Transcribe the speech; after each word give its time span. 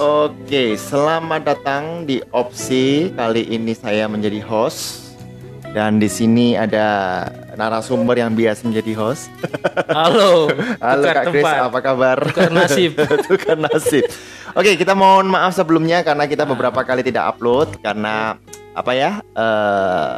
Oke, 0.00 0.80
selamat 0.80 1.44
datang 1.44 2.08
di 2.08 2.24
opsi. 2.32 3.12
Kali 3.12 3.44
ini 3.44 3.76
saya 3.76 4.08
menjadi 4.08 4.40
host 4.40 5.12
dan 5.76 6.00
di 6.00 6.08
sini 6.08 6.56
ada 6.56 7.28
narasumber 7.52 8.16
yang 8.16 8.32
biasa 8.32 8.64
menjadi 8.64 8.96
host. 8.96 9.28
Halo, 9.92 10.48
Halo 10.80 11.04
Kak 11.04 11.24
Kris, 11.28 11.44
apa 11.44 11.78
kabar? 11.84 12.16
Tukar 12.24 12.48
nasib. 12.48 12.96
Tukar 13.28 13.60
nasib. 13.60 14.08
Oke, 14.56 14.72
kita 14.74 14.96
mohon 14.96 15.28
maaf 15.28 15.52
sebelumnya 15.52 16.00
karena 16.00 16.24
kita 16.24 16.48
beberapa 16.48 16.80
kali 16.80 17.04
tidak 17.04 17.36
upload 17.36 17.76
karena 17.84 18.40
apa 18.72 18.92
ya? 18.96 19.20
eh, 19.20 20.12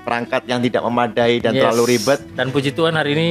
perangkat 0.00 0.48
yang 0.48 0.64
tidak 0.64 0.80
memadai 0.80 1.44
dan 1.44 1.52
Yes. 1.52 1.68
terlalu 1.68 1.84
ribet. 1.92 2.24
Dan 2.32 2.48
puji 2.48 2.72
Tuhan 2.72 2.96
hari 2.96 3.12
ini 3.12 3.30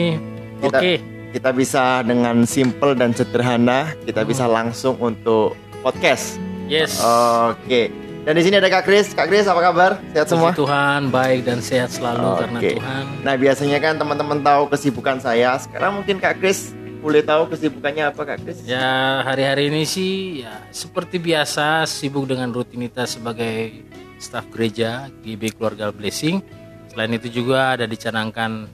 oke. 0.61 1.17
Kita 1.29 1.49
bisa 1.49 2.05
dengan 2.05 2.45
simple 2.45 2.93
dan 2.93 3.09
sederhana, 3.09 3.97
kita 4.01 4.21
Hmm. 4.21 4.29
bisa 4.29 4.45
langsung 4.45 4.93
untuk 5.01 5.57
podcast. 5.81 6.37
Yes. 6.69 6.99
Oke. 7.01 7.89
Dan 8.27 8.37
di 8.37 8.43
sini 8.45 8.59
ada 8.59 8.69
Kak 8.69 8.85
Kris. 8.85 9.15
Kak 9.15 9.31
Kris 9.31 9.47
apa 9.49 9.57
kabar? 9.63 9.91
Sehat 10.13 10.27
puji 10.27 10.33
semua? 10.35 10.51
Tuhan 10.53 11.09
baik 11.09 11.47
dan 11.47 11.59
sehat 11.63 11.89
selalu 11.89 12.45
karena 12.45 12.59
Oke. 12.59 12.71
Tuhan. 12.77 13.03
Nah, 13.25 13.33
biasanya 13.39 13.77
kan 13.81 13.93
teman-teman 13.97 14.39
tahu 14.43 14.69
kesibukan 14.69 15.17
saya. 15.17 15.57
Sekarang 15.57 15.97
mungkin 16.03 16.21
Kak 16.21 16.37
Kris 16.37 16.75
boleh 16.99 17.23
tahu 17.23 17.47
kesibukannya 17.49 18.11
apa 18.11 18.21
Kak 18.27 18.39
Kris? 18.43 18.61
Ya 18.67 19.23
hari-hari 19.23 19.71
ini 19.71 19.87
sih 19.87 20.43
ya 20.43 20.61
seperti 20.69 21.17
biasa 21.17 21.87
sibuk 21.87 22.27
dengan 22.27 22.51
rutinitas 22.51 23.15
sebagai 23.15 23.87
staf 24.19 24.45
gereja 24.51 25.07
GB 25.23 25.55
Keluarga 25.55 25.95
Blessing. 25.95 26.43
Selain 26.91 27.09
itu 27.15 27.31
juga 27.31 27.79
ada 27.79 27.87
dicanangkan 27.87 28.67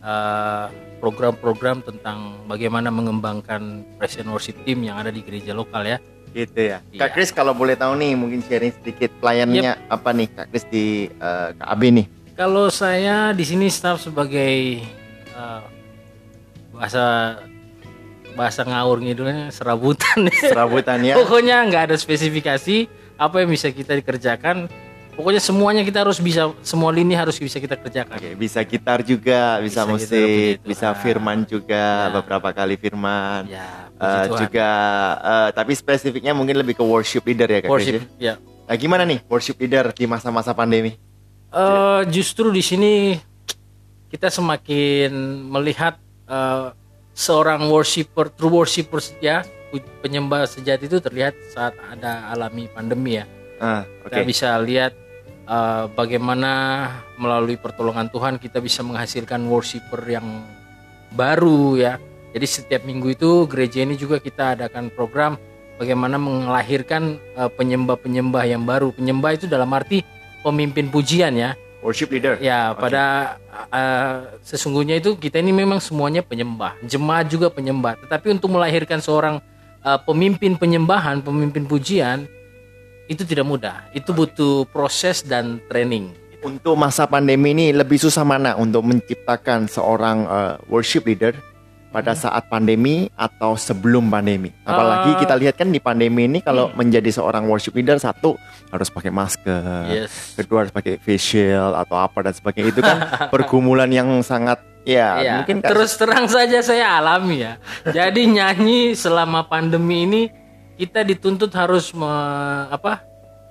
eh, 0.00 0.66
program-program 1.02 1.82
tentang 1.82 2.46
bagaimana 2.46 2.88
mengembangkan 2.88 3.84
Present 3.98 4.30
Worship 4.30 4.56
Team 4.62 4.86
yang 4.86 4.96
ada 5.02 5.10
di 5.10 5.20
gereja 5.20 5.52
lokal 5.52 5.84
ya. 5.84 5.98
Gitu 6.34 6.60
ya. 6.60 6.82
Iya. 6.90 7.00
Kak 7.06 7.10
Kris 7.14 7.30
kalau 7.30 7.54
boleh 7.54 7.78
tahu 7.78 7.94
nih 7.94 8.18
mungkin 8.18 8.42
sharing 8.42 8.74
sedikit 8.74 9.14
pelayannya 9.22 9.78
apa 9.86 10.10
nih 10.10 10.28
Kak 10.34 10.46
Kris 10.50 10.66
di 10.66 11.06
eh, 11.06 11.48
KAB 11.54 11.82
nih? 11.94 12.06
Kalau 12.34 12.66
saya 12.74 13.30
di 13.30 13.46
sini 13.46 13.70
staf 13.70 14.02
sebagai 14.02 14.82
eh, 15.30 15.62
bahasa 16.74 17.38
bahasa 18.34 18.66
ngawur 18.66 18.98
ngidulnya 18.98 19.54
serabutan. 19.54 20.26
Serabutan 20.34 20.98
ya. 21.06 21.14
Pokoknya 21.22 21.62
nggak 21.70 21.94
ada 21.94 21.96
spesifikasi 21.96 22.90
apa 23.14 23.36
yang 23.46 23.54
bisa 23.54 23.70
kita 23.70 23.94
dikerjakan. 23.94 24.66
Pokoknya 25.14 25.38
semuanya 25.38 25.86
kita 25.86 26.02
harus 26.02 26.18
bisa 26.18 26.50
semua 26.60 26.90
lini 26.90 27.14
harus 27.14 27.38
bisa 27.38 27.62
kita 27.62 27.78
kerjakan. 27.78 28.18
Oke, 28.18 28.34
bisa 28.34 28.58
gitar 28.66 28.98
juga, 29.00 29.62
bisa, 29.62 29.86
Bisa 29.86 29.90
musik, 29.90 30.58
puji 30.58 30.66
bisa 30.66 30.90
firman 30.98 31.46
juga, 31.46 32.10
Ya. 32.10 32.12
beberapa 32.12 32.50
kali 32.50 32.74
firman. 32.74 33.46
Ya, 33.46 33.86
Tuhan. 33.94 34.42
juga 34.42 34.68
eh, 35.22 35.48
tapi 35.54 35.72
spesifiknya 35.72 36.34
mungkin 36.34 36.58
lebih 36.58 36.74
ke 36.74 36.82
worship 36.82 37.22
leader 37.24 37.46
ya 37.46 37.60
Kak 37.62 37.70
worship. 37.70 38.02
ya? 38.18 38.34
Nah, 38.66 38.74
gimana 38.74 39.06
nih 39.06 39.22
worship 39.30 39.54
leader 39.56 39.94
di 39.94 40.04
masa-masa 40.04 40.50
pandemi? 40.50 40.98
Eh, 41.54 42.00
justru 42.10 42.50
di 42.50 42.58
sini 42.58 43.14
kita 44.10 44.28
semakin 44.28 45.14
melihat 45.46 45.94
eh, 46.26 46.74
seorang 47.14 47.70
worshiper, 47.70 48.34
true 48.34 48.50
worshiper 48.50 48.98
ya, 49.22 49.46
penyembah 50.02 50.50
sejati 50.50 50.86
itu 50.86 50.98
terlihat 50.98 51.38
saat 51.54 51.78
ada 51.86 52.34
alami 52.34 52.66
pandemi 52.66 53.22
ya. 53.22 53.30
Ah, 53.62 53.86
oke. 54.02 54.10
Kita 54.10 54.20
bisa 54.26 54.48
lihat 54.58 54.92
uh, 55.48 55.90
bagaimana 55.92 56.52
melalui 57.16 57.56
pertolongan 57.56 58.08
Tuhan 58.08 58.36
kita 58.40 58.60
bisa 58.60 58.80
menghasilkan 58.84 59.44
worshiper 59.48 60.00
yang 60.08 60.44
baru 61.14 61.78
ya. 61.78 61.94
Jadi 62.34 62.46
setiap 62.50 62.82
minggu 62.82 63.14
itu 63.14 63.46
gereja 63.46 63.86
ini 63.86 63.94
juga 63.94 64.18
kita 64.18 64.58
adakan 64.58 64.90
program 64.90 65.38
bagaimana 65.78 66.18
melahirkan 66.18 67.22
uh, 67.38 67.46
penyembah-penyembah 67.46 68.44
yang 68.46 68.66
baru. 68.66 68.90
Penyembah 68.90 69.38
itu 69.38 69.46
dalam 69.46 69.70
arti 69.70 70.02
pemimpin 70.42 70.90
pujian 70.90 71.34
ya. 71.38 71.54
Worship 71.84 72.10
leader. 72.16 72.40
Ya, 72.40 72.72
Oke. 72.72 72.88
pada 72.88 73.36
uh, 73.68 74.40
sesungguhnya 74.40 74.98
itu 74.98 75.20
kita 75.20 75.36
ini 75.36 75.52
memang 75.52 75.84
semuanya 75.84 76.24
penyembah, 76.24 76.80
jemaat 76.80 77.28
juga 77.28 77.52
penyembah. 77.52 78.00
Tetapi 78.00 78.32
untuk 78.40 78.56
melahirkan 78.56 79.04
seorang 79.04 79.38
uh, 79.84 80.00
pemimpin 80.00 80.56
penyembahan, 80.56 81.20
pemimpin 81.20 81.68
pujian 81.68 82.24
itu 83.06 83.22
tidak 83.22 83.44
mudah. 83.44 83.84
Itu 83.92 84.10
butuh 84.10 84.64
proses 84.68 85.20
dan 85.20 85.60
training. 85.68 86.12
Untuk 86.40 86.76
masa 86.76 87.04
pandemi 87.04 87.56
ini 87.56 87.72
lebih 87.72 87.96
susah 87.96 88.20
mana 88.20 88.52
untuk 88.54 88.84
menciptakan 88.84 89.64
seorang 89.64 90.24
eh, 90.24 90.54
worship 90.68 91.08
leader 91.08 91.32
pada 91.88 92.12
saat 92.12 92.50
pandemi 92.50 93.08
atau 93.16 93.56
sebelum 93.56 94.12
pandemi? 94.12 94.52
Apalagi 94.60 95.16
Eh. 95.16 95.18
kita 95.24 95.34
lihat 95.38 95.54
kan 95.56 95.72
di 95.72 95.80
pandemi 95.80 96.28
ini 96.28 96.44
kalau 96.44 96.68
menjadi 96.74 97.08
seorang 97.08 97.48
worship 97.48 97.72
leader 97.72 97.96
satu 97.96 98.36
harus 98.68 98.92
pakai 98.92 99.08
masker, 99.08 99.88
Yes. 99.88 100.36
kedua 100.36 100.66
harus 100.66 100.72
pakai 100.74 101.00
facial 101.00 101.72
atau 101.72 101.96
apa 101.96 102.28
dan 102.28 102.34
sebagainya 102.36 102.70
itu 102.74 102.82
kan 102.82 102.98
pergumulan 103.32 103.88
yang 103.88 104.10
sangat 104.20 104.60
ya, 104.84 105.16
Ya, 105.16 105.32
mungkin 105.40 105.64
terus 105.64 105.96
terang 105.96 106.28
saja 106.28 106.60
saya 106.60 107.00
alami 107.00 107.40
ya. 107.40 107.56
Jadi 107.96 108.28
nyanyi 108.28 108.92
selama 108.92 109.48
pandemi 109.48 110.04
ini 110.04 110.22
kita 110.74 111.02
dituntut 111.02 111.50
harus 111.50 111.90
me- 111.90 112.66
apa 112.68 113.02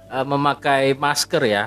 eh, 0.08 0.24
memakai 0.24 0.94
masker 0.94 1.44
ya. 1.44 1.66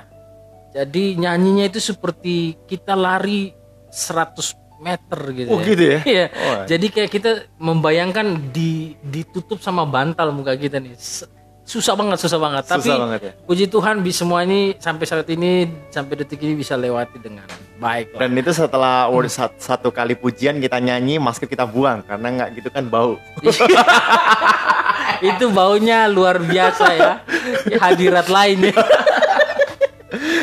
Jadi 0.71 1.17
nyanyinya 1.17 1.65
itu 1.65 1.81
seperti 1.81 2.61
kita 2.65 2.93
lari 2.93 3.56
100 3.89 4.37
meter 4.77 5.21
gitu. 5.33 5.49
Oh, 5.49 5.61
gitu 5.61 5.81
ya? 5.83 6.00
Iya. 6.05 6.27
Oh. 6.28 6.65
Jadi 6.69 6.87
kayak 6.93 7.11
kita 7.11 7.31
membayangkan 7.56 8.53
di 8.53 8.93
ditutup 9.00 9.56
sama 9.59 9.89
bantal 9.89 10.37
muka 10.37 10.53
kita 10.53 10.77
nih. 10.77 10.93
Susah 11.67 11.99
banget, 11.99 12.21
susah 12.21 12.38
banget. 12.38 12.62
Susah 12.62 12.77
Tapi 12.78 12.91
banget 12.93 13.21
ya. 13.25 13.33
puji 13.43 13.67
Tuhan 13.67 13.99
bisa 13.99 14.23
semua 14.23 14.44
ini 14.44 14.77
sampai 14.78 15.03
saat 15.03 15.27
ini 15.27 15.65
sampai 15.88 16.15
detik 16.15 16.38
ini 16.38 16.55
bisa 16.55 16.77
lewati 16.77 17.19
dengan 17.19 17.49
baik. 17.81 18.15
lah. 18.15 18.21
Dan 18.23 18.37
itu 18.37 18.53
setelah 18.53 19.09
word 19.09 19.27
sat- 19.27 19.59
satu 19.59 19.91
kali 19.91 20.15
pujian 20.15 20.61
kita 20.61 20.78
nyanyi 20.78 21.19
masker 21.19 21.49
kita 21.49 21.67
buang 21.67 22.05
karena 22.05 22.28
nggak 22.37 22.49
gitu 22.55 22.69
kan 22.69 22.84
bau. 22.87 23.17
itu 25.21 25.49
baunya 25.49 26.06
luar 26.06 26.38
biasa 26.38 26.84
ya 26.93 27.12
hadirat 27.78 28.27
lain 28.27 28.69
ya 28.69 28.77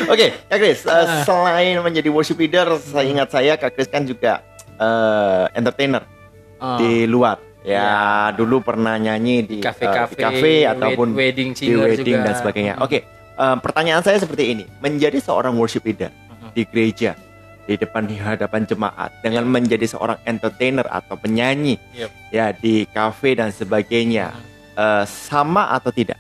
Oke, 0.06 0.36
Kak 0.46 0.60
Kris, 0.60 0.84
uh, 0.84 1.24
selain 1.24 1.80
menjadi 1.80 2.12
worship 2.12 2.36
leader, 2.36 2.76
saya 2.78 3.08
ingat 3.08 3.32
saya 3.32 3.56
Kak 3.56 3.74
Kris 3.74 3.88
kan 3.88 4.04
juga 4.04 4.44
uh, 4.78 5.48
entertainer 5.52 6.04
Oh, 6.60 6.80
di 6.80 7.04
luar. 7.04 7.40
Ya, 7.60 8.32
dulu 8.32 8.60
pernah 8.60 8.96
nyanyi 8.96 9.44
di 9.44 9.58
uh, 9.60 9.64
Kafe-kafe, 9.64 10.16
di 10.16 10.22
kafe 10.22 10.54
wed- 10.62 10.70
ataupun 10.70 11.08
wedding 11.12 11.50
di 11.52 11.72
wedding 11.74 12.20
juga. 12.20 12.26
dan 12.26 12.34
sebagainya. 12.36 12.74
Oke, 12.80 13.04
uh, 13.36 13.56
pertanyaan 13.58 14.00
saya 14.00 14.16
seperti 14.16 14.52
ini: 14.52 14.64
menjadi 14.80 15.16
seorang 15.18 15.56
worship 15.56 15.84
leader 15.84 16.08
Mhm. 16.08 16.50
di 16.52 16.64
gereja, 16.66 17.16
di 17.64 17.76
depan 17.76 18.04
di 18.04 18.16
hadapan 18.16 18.64
jemaat, 18.64 19.12
dengan 19.20 19.44
menjadi 19.46 19.84
seorang 19.86 20.20
entertainer 20.24 20.84
atau 20.86 21.16
penyanyi, 21.16 21.76
Yep. 21.96 22.10
ya 22.30 22.52
di 22.52 22.84
kafe 22.86 23.36
dan 23.36 23.50
sebagainya, 23.50 24.32
uh, 24.74 25.04
sama 25.04 25.70
atau 25.70 25.90
tidak? 25.90 26.18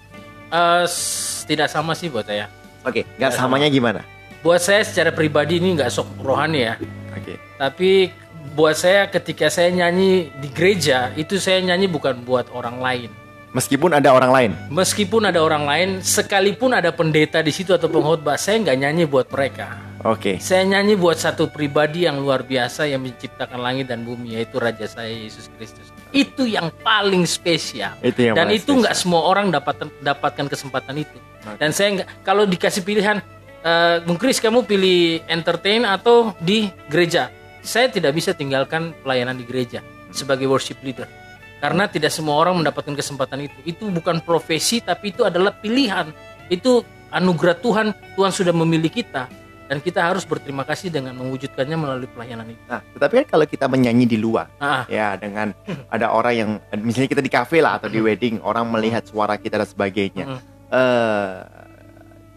Eh, 0.47 0.83
s- 0.85 1.43
tidak 1.43 1.67
sama 1.67 1.93
sih 1.93 2.07
buat 2.07 2.23
saya 2.23 2.45
Oke, 2.83 3.07
nggak 3.15 3.17
Nggak 3.17 3.31
samanya 3.33 3.67
gimana? 3.67 4.01
buat 4.43 4.59
saya 4.59 4.83
secara 4.83 5.09
pribadi 5.09 5.55
ini 5.57 5.73
nggak 5.73 5.87
sok 5.87 6.19
rohani 6.19 6.59
ya 6.61 6.75
Oke. 7.15 7.39
tapi 7.55 8.11
buat 8.53 8.75
saya 8.75 9.07
ketika 9.07 9.47
saya 9.47 9.71
nyanyi 9.71 10.27
di 10.35 10.51
gereja 10.51 11.15
itu 11.15 11.39
saya 11.39 11.63
nyanyi 11.63 11.87
bukan 11.87 12.21
buat 12.21 12.51
orang 12.51 12.77
lain 12.77 13.09
Meskipun 13.53 13.93
ada 13.93 14.09
orang 14.09 14.33
lain. 14.33 14.51
meskipun 14.67 15.23
ada 15.23 15.37
orang 15.39 15.63
lain 15.63 15.89
sekalipun 16.01 16.73
ada 16.73 16.89
pendeta 16.89 17.39
di 17.39 17.53
situ 17.53 17.71
atau 17.71 17.87
pengkhotbah 17.87 18.33
saya 18.35 18.59
nggak 18.59 18.77
nyanyi 18.77 19.03
buat 19.05 19.31
mereka 19.31 19.79
Oke. 20.03 20.35
Saya 20.35 20.67
nyanyi 20.67 20.99
buat 20.99 21.15
satu 21.15 21.47
pribadi 21.47 22.03
yang 22.03 22.19
luar 22.19 22.43
biasa 22.43 22.83
yang 22.83 22.99
menciptakan 22.99 23.55
langit 23.55 23.87
dan 23.87 24.03
bumi 24.03 24.35
yaitu 24.35 24.59
Raja 24.59 24.83
saya 24.83 25.07
Yesus 25.07 25.47
Kristus. 25.55 25.92
Itu 26.13 26.45
yang 26.45 26.69
paling 26.85 27.25
spesial. 27.25 27.97
Itu 28.05 28.31
yang 28.31 28.37
dan 28.37 28.53
paling 28.53 28.61
itu 28.61 28.71
nggak 28.71 28.95
semua 28.95 29.25
orang 29.25 29.49
dapat 29.49 29.89
dapatkan 29.99 30.45
kesempatan 30.45 31.01
itu. 31.01 31.17
Dan 31.57 31.73
saya 31.73 32.01
nggak 32.01 32.09
kalau 32.21 32.45
dikasih 32.45 32.85
pilihan, 32.85 33.17
eh, 33.65 33.97
Bung 34.05 34.21
Kris 34.21 34.37
kamu 34.37 34.63
pilih 34.63 35.25
entertain 35.25 35.83
atau 35.83 36.37
di 36.37 36.69
gereja? 36.87 37.33
Saya 37.65 37.89
tidak 37.89 38.13
bisa 38.13 38.37
tinggalkan 38.37 38.93
pelayanan 39.01 39.39
di 39.39 39.45
gereja 39.47 39.81
sebagai 40.13 40.45
worship 40.45 40.77
leader. 40.85 41.09
Karena 41.57 41.87
tidak 41.87 42.11
semua 42.11 42.37
orang 42.37 42.59
mendapatkan 42.59 42.93
kesempatan 42.93 43.47
itu. 43.47 43.57
Itu 43.65 43.89
bukan 43.89 44.21
profesi 44.21 44.83
tapi 44.83 45.15
itu 45.15 45.23
adalah 45.25 45.55
pilihan. 45.55 46.11
Itu 46.51 46.83
anugerah 47.09 47.57
Tuhan. 47.57 47.87
Tuhan 48.19 48.31
sudah 48.35 48.51
memilih 48.51 48.91
kita 48.91 49.31
dan 49.73 49.81
kita 49.81 50.05
harus 50.05 50.21
berterima 50.21 50.61
kasih 50.61 50.93
dengan 50.93 51.17
mewujudkannya 51.17 51.73
melalui 51.73 52.05
pelayanan 52.05 52.45
itu. 52.45 52.61
Nah, 52.69 52.85
tetapi 52.93 53.25
kan 53.25 53.27
kalau 53.33 53.45
kita 53.49 53.65
menyanyi 53.65 54.05
di 54.05 54.21
luar, 54.21 54.53
Ah, 54.61 54.85
ya 54.85 55.17
dengan 55.17 55.49
ada 55.89 56.13
orang 56.13 56.33
yang 56.37 56.49
misalnya 56.85 57.09
kita 57.09 57.25
di 57.25 57.33
kafe 57.33 57.57
lah 57.57 57.81
atau 57.81 57.89
di 57.89 57.97
wedding, 57.97 58.37
orang 58.45 58.69
melihat 58.69 59.01
suara 59.01 59.33
kita 59.41 59.57
dan 59.57 59.65
sebagainya. 59.65 60.25
Mm. 60.29 60.39
Eh, 60.69 61.37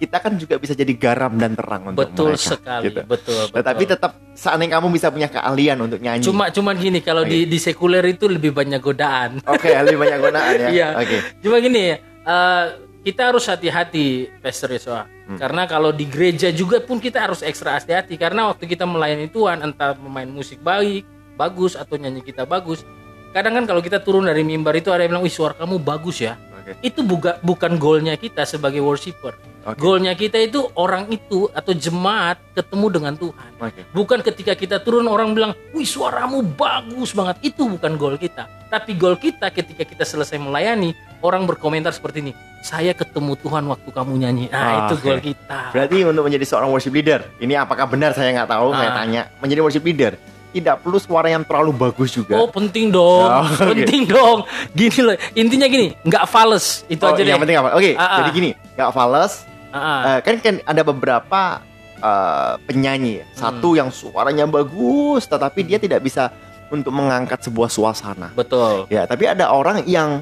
kita 0.00 0.16
kan 0.16 0.32
juga 0.40 0.56
bisa 0.56 0.72
jadi 0.72 0.96
garam 0.96 1.36
dan 1.36 1.52
terang 1.52 1.92
untuk 1.92 2.08
betul 2.08 2.32
mereka, 2.32 2.56
sekali, 2.56 2.84
gitu. 2.88 3.00
betul, 3.04 3.36
betul. 3.52 3.56
Tetapi 3.60 3.82
tetap 3.84 4.12
seandainya 4.32 4.72
kamu 4.80 4.88
bisa 4.96 5.12
punya 5.12 5.28
keahlian 5.28 5.76
untuk 5.76 6.00
nyanyi. 6.00 6.24
cuma 6.24 6.48
cuman 6.48 6.74
gini 6.80 7.04
kalau 7.04 7.20
di 7.20 7.44
di 7.44 7.58
sekuler 7.60 8.04
itu 8.08 8.32
lebih 8.32 8.56
banyak 8.56 8.80
godaan. 8.80 9.44
Oke, 9.44 9.68
lebih 9.76 10.00
banyak 10.00 10.18
gunaan 10.24 10.52
ya. 10.56 10.68
Iya. 10.76 10.88
Oke. 11.04 11.16
Cuma 11.44 11.56
gini 11.60 11.80
ya, 11.92 11.96
eh, 12.00 12.64
kita 13.06 13.30
harus 13.30 13.46
hati-hati, 13.46 14.34
Pastor 14.42 14.74
Yesua. 14.74 15.06
Hmm. 15.30 15.38
Karena 15.38 15.62
kalau 15.70 15.94
di 15.94 16.10
gereja 16.10 16.50
juga 16.50 16.82
pun 16.82 16.98
kita 16.98 17.22
harus 17.22 17.38
ekstra 17.38 17.78
hati-hati 17.78 18.18
karena 18.18 18.50
waktu 18.50 18.66
kita 18.66 18.82
melayani 18.82 19.30
Tuhan, 19.30 19.62
entah 19.62 19.94
pemain 19.94 20.26
musik 20.26 20.58
baik, 20.58 21.06
bagus 21.38 21.78
atau 21.78 21.94
nyanyi 21.94 22.26
kita 22.26 22.42
bagus. 22.42 22.82
Kadang 23.30 23.62
kan 23.62 23.64
kalau 23.70 23.78
kita 23.78 24.02
turun 24.02 24.26
dari 24.26 24.42
mimbar 24.42 24.74
itu 24.74 24.90
ada 24.90 25.06
yang 25.06 25.14
bilang, 25.14 25.22
"Wih, 25.22 25.30
suara 25.30 25.54
kamu 25.54 25.78
bagus 25.86 26.18
ya." 26.18 26.34
Oke. 26.66 26.82
Itu 26.82 27.06
buka, 27.06 27.38
bukan 27.46 27.78
goalnya 27.78 28.18
kita 28.18 28.42
sebagai 28.42 28.82
worshiper. 28.82 29.38
Oke. 29.62 29.78
Goalnya 29.78 30.18
kita 30.18 30.34
itu 30.42 30.66
orang 30.74 31.06
itu 31.14 31.46
atau 31.54 31.70
jemaat 31.70 32.42
ketemu 32.58 32.86
dengan 32.90 33.14
Tuhan. 33.14 33.50
Oke. 33.62 33.86
Bukan 33.94 34.18
ketika 34.26 34.58
kita 34.58 34.82
turun 34.82 35.06
orang 35.06 35.30
bilang, 35.30 35.54
"Wih, 35.70 35.86
suaramu 35.86 36.42
bagus 36.42 37.14
banget." 37.14 37.54
Itu 37.54 37.70
bukan 37.70 37.94
goal 37.94 38.18
kita. 38.18 38.50
Tapi 38.66 38.98
goal 38.98 39.14
kita 39.14 39.46
ketika 39.54 39.86
kita 39.86 40.02
selesai 40.02 40.42
melayani, 40.42 40.90
orang 41.22 41.46
berkomentar 41.46 41.94
seperti 41.94 42.18
ini, 42.18 42.32
"Saya 42.66 42.90
ketemu 42.98 43.38
Tuhan 43.38 43.62
waktu 43.70 43.86
kamu 43.94 44.12
nyanyi." 44.26 44.50
Nah, 44.50 44.58
Ah, 44.58 44.74
itu 44.90 44.98
goal 45.06 45.22
kita. 45.22 45.70
Berarti 45.70 46.02
untuk 46.02 46.26
menjadi 46.26 46.46
seorang 46.50 46.70
worship 46.74 46.90
leader, 46.90 47.22
ini 47.38 47.54
apakah 47.54 47.86
benar 47.86 48.10
saya 48.10 48.34
nggak 48.34 48.50
tahu, 48.50 48.74
saya 48.74 48.90
Ah. 48.90 48.96
tanya. 49.06 49.22
Menjadi 49.38 49.62
worship 49.62 49.86
leader 49.86 50.18
tidak 50.48 50.80
perlu 50.80 50.96
suara 50.96 51.26
yang 51.26 51.42
terlalu 51.42 51.72
bagus 51.72 52.10
juga. 52.10 52.34
Oh, 52.34 52.46
penting 52.46 52.88
dong. 52.88 53.24
Oh, 53.24 53.44
oke. 53.62 53.72
Penting 53.72 54.02
dong. 54.04 54.44
Gini 54.72 54.98
loh, 55.00 55.14
intinya 55.32 55.66
gini, 55.66 55.94
nggak 56.00 56.24
fals. 56.24 56.84
Itu 56.86 57.02
Oh, 57.02 57.10
aja 57.10 57.20
deh. 57.20 57.28
yang 57.28 57.38
penting 57.38 57.56
apa? 57.56 57.72
Oke, 57.72 57.92
Ah, 57.92 58.02
ah. 58.02 58.16
jadi 58.18 58.30
gini, 58.32 58.50
nggak 58.74 58.90
fals. 58.90 59.44
Eh, 59.68 60.18
kan 60.20 60.34
kan 60.38 60.54
ada 60.62 60.82
beberapa 60.82 61.60
eh, 61.96 62.52
penyanyi, 62.62 63.20
ya. 63.20 63.26
satu 63.32 63.72
Hmm. 63.72 63.78
yang 63.78 63.88
suaranya 63.88 64.44
bagus, 64.44 65.24
tetapi 65.24 65.64
dia 65.64 65.76
tidak 65.76 66.00
bisa 66.00 66.28
untuk 66.68 66.90
mengangkat 66.90 67.40
sebuah 67.40 67.68
suasana. 67.68 68.28
Betul. 68.32 68.84
Ya, 68.88 69.04
tapi 69.04 69.24
ada 69.24 69.48
orang 69.48 69.80
yang 69.84 70.20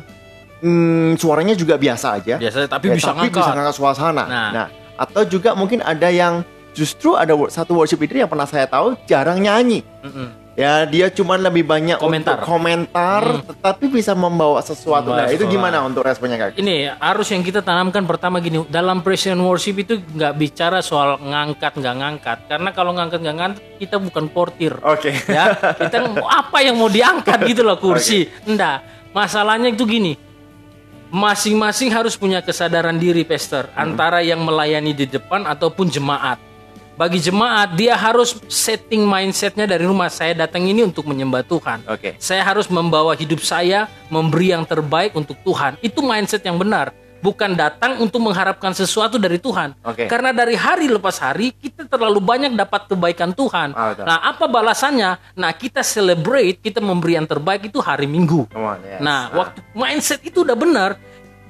hmm, 0.60 1.16
suaranya 1.16 1.52
juga 1.52 1.74
biasa 1.74 2.14
aja. 2.14 2.36
Biasanya 2.36 2.68
tapi 2.68 2.88
Ya, 2.88 2.94
bisa 2.94 3.10
tapi 3.10 3.18
ngangkat. 3.26 3.40
bisa 3.40 3.52
ngangkat 3.52 3.76
suasana. 3.76 4.24
Nah. 4.24 4.50
Nah. 4.52 4.68
atau 4.94 5.26
juga 5.26 5.52
mungkin 5.52 5.82
ada 5.82 6.06
yang 6.06 6.46
justru 6.74 7.14
ada 7.14 7.32
satu 7.48 7.72
worship 7.72 7.96
leader 7.96 8.18
yang 8.18 8.28
pernah 8.28 8.44
saya 8.44 8.66
tahu 8.66 8.98
jarang 9.06 9.38
nyanyi. 9.38 9.80
Mm-mm. 10.02 10.42
Ya, 10.54 10.86
dia 10.86 11.10
cuman 11.10 11.42
lebih 11.42 11.66
banyak 11.66 11.98
Komentar. 11.98 12.38
untuk 12.38 12.46
komentar, 12.46 13.22
Hmm. 13.26 13.42
tetapi 13.42 13.90
bisa 13.90 14.14
membawa 14.14 14.62
sesuatu. 14.62 15.10
Membawa 15.10 15.26
Nah, 15.26 15.34
itu 15.34 15.50
gimana 15.50 15.82
untuk 15.82 16.06
responnya 16.06 16.38
kak? 16.38 16.54
Ini 16.54 16.94
harus 16.94 17.26
yang 17.26 17.42
kita 17.42 17.58
tanamkan 17.58 18.06
pertama 18.06 18.38
gini 18.38 18.62
dalam 18.70 19.02
present 19.02 19.34
worship 19.36 19.74
itu 19.76 19.98
nggak 19.98 20.30
bicara 20.32 20.78
soal 20.78 21.18
ngangkat 21.18 21.74
nggak 21.74 21.94
ngangkat 21.96 22.38
karena 22.46 22.70
kalau 22.70 22.94
ngangkat 22.94 23.18
nggak 23.18 23.34
ngangkat 23.34 23.62
kita 23.82 23.96
bukan 23.98 24.24
portir 24.30 24.78
Oke. 24.78 25.10
ya 25.26 25.58
kita 25.74 25.96
mau 26.06 26.22
apa 26.24 26.62
yang 26.62 26.78
mau 26.78 26.86
diangkat 26.86 27.50
gitu 27.50 27.66
loh 27.66 27.74
kursi 27.74 28.30
enggak 28.46 28.78
masalahnya 29.10 29.74
itu 29.74 29.82
gini 29.82 30.14
masing-masing 31.10 31.90
harus 31.90 32.14
punya 32.14 32.42
kesadaran 32.42 32.94
diri 32.94 33.22
pastor 33.22 33.70
antara 33.74 34.18
yang 34.18 34.38
melayani 34.38 34.90
di 34.90 35.06
depan 35.06 35.46
ataupun 35.46 35.86
jemaat 35.86 36.38
bagi 36.94 37.18
jemaat 37.18 37.74
dia 37.74 37.98
harus 37.98 38.38
setting 38.46 39.02
mindsetnya 39.02 39.66
dari 39.66 39.82
rumah 39.82 40.06
saya 40.06 40.34
datang 40.34 40.62
ini 40.62 40.86
untuk 40.86 41.04
menyembah 41.04 41.42
Tuhan 41.42 41.82
Oke. 41.90 42.14
saya 42.18 42.46
harus 42.46 42.70
membawa 42.70 43.18
hidup 43.18 43.42
saya 43.42 43.90
memberi 44.06 44.54
yang 44.54 44.62
terbaik 44.62 45.10
untuk 45.14 45.34
Tuhan. 45.42 45.74
Itu 45.80 46.00
mindset 46.00 46.46
yang 46.46 46.54
benar. 46.54 46.94
Bukan 47.18 47.56
datang 47.56 48.04
untuk 48.04 48.20
mengharapkan 48.20 48.76
sesuatu 48.76 49.16
dari 49.16 49.40
Tuhan. 49.40 49.72
Oke. 49.80 50.04
Karena 50.12 50.36
dari 50.36 50.52
hari 50.52 50.92
lepas 50.92 51.16
hari 51.16 51.56
kita 51.56 51.88
terlalu 51.88 52.20
banyak 52.20 52.52
dapat 52.52 52.84
kebaikan 52.84 53.32
Tuhan. 53.32 53.72
Betul. 53.72 54.04
nah, 54.04 54.20
apa 54.28 54.44
balasannya? 54.44 55.32
Nah, 55.32 55.50
kita 55.56 55.80
celebrate, 55.80 56.60
kita 56.60 56.84
memberi 56.84 57.16
yang 57.16 57.24
terbaik 57.24 57.72
itu 57.72 57.80
hari 57.80 58.04
Minggu. 58.04 58.44
On, 58.52 58.76
yes. 58.84 59.00
Nah, 59.00 59.32
Ah. 59.32 59.40
waktu 59.40 59.64
mindset 59.72 60.20
itu 60.20 60.44
udah 60.44 60.52
benar. 60.52 61.00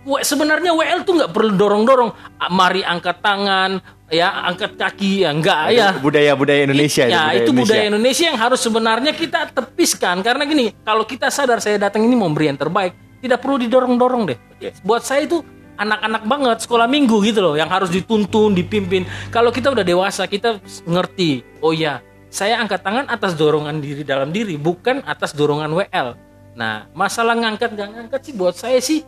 Sebenarnya 0.04 0.76
WL 0.76 1.00
tuh 1.08 1.16
nggak 1.16 1.32
perlu 1.32 1.56
dorong-dorong. 1.56 2.12
Mari 2.52 2.84
angkat 2.84 3.24
tangan, 3.24 3.80
ya 4.12 4.44
angkat 4.44 4.76
kaki, 4.76 5.24
ya 5.24 5.32
enggak 5.32 5.72
ya. 5.72 5.96
budaya-budaya 5.96 6.68
Indonesia 6.68 7.08
Ya, 7.08 7.32
budaya 7.32 7.40
itu 7.40 7.50
budaya 7.56 7.84
Indonesia 7.88 8.24
yang 8.28 8.38
harus 8.38 8.60
sebenarnya 8.60 9.12
kita 9.16 9.48
tepiskan 9.48 10.20
karena 10.20 10.44
gini, 10.44 10.76
kalau 10.84 11.08
kita 11.08 11.32
sadar 11.32 11.64
saya 11.64 11.80
datang 11.80 12.04
ini 12.04 12.12
memberi 12.12 12.52
yang 12.52 12.60
terbaik, 12.60 12.92
tidak 13.24 13.40
perlu 13.40 13.56
didorong-dorong 13.56 14.22
deh. 14.28 14.38
Buat 14.84 15.08
saya 15.08 15.24
itu 15.24 15.40
anak-anak 15.80 16.22
banget 16.28 16.58
sekolah 16.68 16.86
minggu 16.86 17.16
gitu 17.24 17.40
loh 17.40 17.54
yang 17.56 17.72
harus 17.72 17.88
dituntun, 17.88 18.52
dipimpin. 18.52 19.08
Kalau 19.32 19.48
kita 19.48 19.72
udah 19.72 19.82
dewasa, 19.82 20.28
kita 20.28 20.60
ngerti. 20.84 21.42
Oh 21.64 21.72
ya, 21.72 22.04
saya 22.28 22.60
angkat 22.60 22.84
tangan 22.84 23.08
atas 23.08 23.34
dorongan 23.40 23.80
diri 23.80 24.04
dalam 24.04 24.30
diri, 24.30 24.60
bukan 24.60 25.00
atas 25.08 25.32
dorongan 25.32 25.72
WL. 25.72 26.14
Nah, 26.54 26.86
masalah 26.94 27.34
ngangkat 27.34 27.72
nggak 27.72 27.88
ngangkat 27.98 28.20
sih 28.20 28.34
buat 28.36 28.54
saya 28.54 28.78
sih 28.78 29.02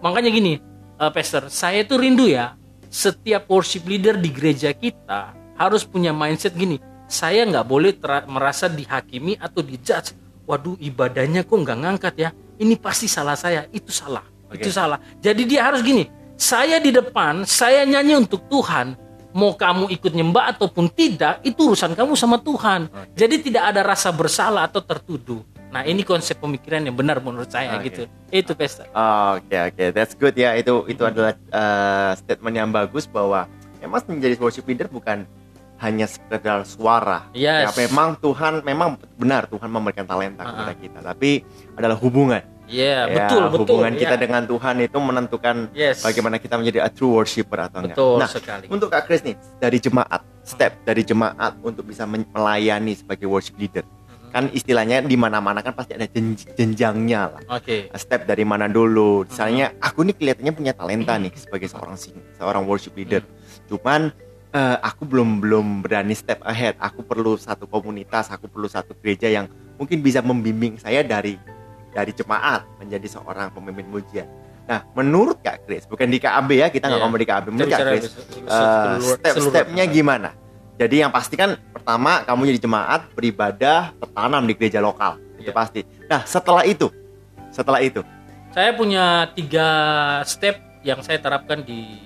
makanya 0.00 0.30
gini, 0.32 0.60
eh, 1.00 1.10
Pastor, 1.12 1.48
saya 1.48 1.84
tuh 1.84 2.00
rindu 2.00 2.28
ya 2.28 2.60
setiap 2.90 3.46
worship 3.46 3.86
leader 3.86 4.18
di 4.18 4.34
gereja 4.34 4.74
kita 4.74 5.32
harus 5.54 5.86
punya 5.86 6.10
mindset 6.10 6.58
gini. 6.58 6.82
Saya 7.06 7.46
nggak 7.46 7.66
boleh 7.66 7.94
merasa 8.26 8.66
dihakimi 8.66 9.38
atau 9.38 9.62
dijudge. 9.62 10.18
Waduh, 10.46 10.74
ibadahnya 10.82 11.46
kok 11.46 11.54
nggak 11.54 11.78
ngangkat 11.78 12.14
ya? 12.18 12.30
Ini 12.58 12.74
pasti 12.78 13.06
salah 13.06 13.38
saya. 13.38 13.66
Itu 13.70 13.94
salah. 13.94 14.22
Oke. 14.50 14.58
Itu 14.58 14.74
salah. 14.74 14.98
Jadi 15.22 15.46
dia 15.46 15.70
harus 15.70 15.82
gini. 15.82 16.06
Saya 16.34 16.80
di 16.82 16.90
depan, 16.90 17.46
saya 17.46 17.86
nyanyi 17.86 18.18
untuk 18.18 18.46
Tuhan. 18.50 18.98
Mau 19.30 19.54
kamu 19.54 19.92
ikut 19.94 20.10
nyembah 20.10 20.56
ataupun 20.56 20.90
tidak, 20.90 21.38
itu 21.46 21.70
urusan 21.70 21.94
kamu 21.94 22.18
sama 22.18 22.42
Tuhan. 22.42 22.90
Jadi 23.14 23.46
tidak 23.46 23.70
ada 23.70 23.86
rasa 23.86 24.10
bersalah 24.10 24.66
atau 24.66 24.82
tertuduh. 24.82 25.44
Nah, 25.70 25.86
ini 25.86 26.02
konsep 26.02 26.34
pemikiran 26.36 26.82
yang 26.82 26.98
benar 26.98 27.22
menurut 27.22 27.46
saya 27.46 27.78
Oke. 27.78 27.86
gitu. 27.88 28.02
Itu 28.28 28.52
pesta. 28.54 28.90
Oke 29.32 29.54
oke, 29.54 29.84
that's 29.94 30.18
good 30.18 30.34
ya. 30.34 30.58
Itu 30.58 30.82
itu 30.86 30.98
adalah 31.00 31.38
uh, 31.48 32.12
statement 32.18 32.54
yang 32.54 32.70
bagus 32.70 33.06
bahwa 33.06 33.46
memang 33.78 34.02
menjadi 34.10 34.34
worship 34.36 34.66
leader 34.66 34.90
bukan 34.90 35.30
hanya 35.78 36.04
sekedar 36.04 36.66
suara. 36.66 37.30
Yes. 37.32 37.70
Ya 37.70 37.86
memang 37.86 38.18
Tuhan 38.18 38.60
memang 38.60 38.98
benar 39.16 39.46
Tuhan 39.46 39.70
memberikan 39.70 40.04
talenta 40.04 40.42
Ah, 40.42 40.50
kepada 40.50 40.72
kita, 40.76 40.98
tapi 41.00 41.46
adalah 41.72 41.96
hubungan. 41.96 42.42
Iya, 42.70 43.10
Ya, 43.10 43.26
betul, 43.26 43.42
betul. 43.50 43.58
Hubungan 43.66 43.98
kita 43.98 44.14
ya. 44.14 44.20
dengan 44.20 44.42
Tuhan 44.46 44.74
itu 44.78 44.98
menentukan 44.98 45.56
Yes. 45.74 46.06
bagaimana 46.06 46.38
kita 46.38 46.54
menjadi 46.54 46.86
a 46.86 46.90
true 46.90 47.10
worshiper 47.10 47.66
atau 47.66 47.82
enggak. 47.82 47.98
Betul 47.98 48.14
Nah, 48.18 48.28
sekali. 48.30 48.66
untuk 48.70 48.90
Kak 48.90 49.06
Kris 49.06 49.22
nih 49.26 49.34
dari 49.58 49.78
jemaat, 49.78 50.22
step 50.42 50.78
dari 50.82 51.02
jemaat 51.02 51.58
untuk 51.62 51.82
bisa 51.82 52.06
melayani 52.06 52.94
sebagai 52.94 53.26
worship 53.26 53.58
leader. 53.58 53.82
Kan 54.30 54.46
istilahnya 54.48 55.02
di 55.02 55.14
mana-mana 55.14 55.58
kan 55.58 55.74
pasti 55.74 55.92
ada 55.92 56.06
jen- 56.06 56.38
jenjangnya 56.54 57.20
lah. 57.28 57.42
Oke. 57.50 57.90
step 57.92 58.24
dari 58.24 58.42
mana 58.42 58.66
dulu. 58.66 59.26
Misalnya 59.26 59.74
aku 59.76 60.02
nih 60.02 60.14
kelihatannya 60.14 60.52
punya 60.52 60.72
talenta 60.72 61.14
nih 61.14 61.34
sebagai 61.34 61.66
seorang 61.66 61.94
sing, 61.94 62.14
seorang 62.34 62.62
worship 62.62 62.94
leader. 62.94 63.26
Cuman 63.66 64.14
eh, 64.50 64.76
aku 64.80 65.02
belum 65.04 65.38
belum 65.38 65.66
berani 65.82 66.14
step 66.14 66.42
ahead. 66.42 66.78
Aku 66.78 67.02
perlu 67.02 67.34
satu 67.34 67.66
komunitas, 67.66 68.30
aku 68.30 68.46
perlu 68.46 68.66
satu 68.66 68.94
gereja 68.96 69.26
yang 69.26 69.46
mungkin 69.74 69.98
bisa 69.98 70.18
membimbing 70.20 70.74
saya 70.76 71.02
dari 71.02 71.34
dari 71.90 72.10
jemaat 72.10 72.62
menjadi 72.78 73.06
seorang 73.08 73.50
pemimpin 73.50 73.86
mujian. 73.86 74.26
Nah, 74.62 74.86
menurut 74.94 75.42
Kak 75.42 75.66
Kris, 75.66 75.82
bukan 75.82 76.06
di 76.06 76.22
KAB 76.22 76.54
ya, 76.54 76.70
kita 76.70 76.86
nggak 76.86 76.94
Iya. 76.94 77.02
ngomong 77.02 77.18
di 77.18 77.26
KAB. 77.26 77.44
Menurut 77.50 77.66
Kak 77.68 77.82
Kris, 77.84 78.04
se- 78.06 78.14
se- 78.14 78.46
eh, 78.46 78.94
step-stepnya 79.18 79.84
gimana? 79.86 80.30
Jadi 80.80 81.04
yang 81.04 81.12
pasti 81.12 81.36
kan 81.36 81.60
pertama 81.76 82.24
kamu 82.24 82.56
jadi 82.56 82.60
jemaat 82.64 83.12
beribadah 83.12 83.92
tertanam 84.00 84.48
di 84.48 84.56
gereja 84.56 84.80
lokal 84.80 85.20
itu 85.36 85.52
Iya. 85.52 85.56
pasti. 85.56 85.80
Nah 86.08 86.24
setelah 86.24 86.64
itu, 86.64 86.88
setelah 87.52 87.84
itu, 87.84 88.00
Saya 88.50 88.74
punya 88.74 89.28
tiga 89.36 89.68
step 90.26 90.58
yang 90.82 91.04
saya 91.06 91.20
terapkan 91.22 91.62
di 91.62 92.00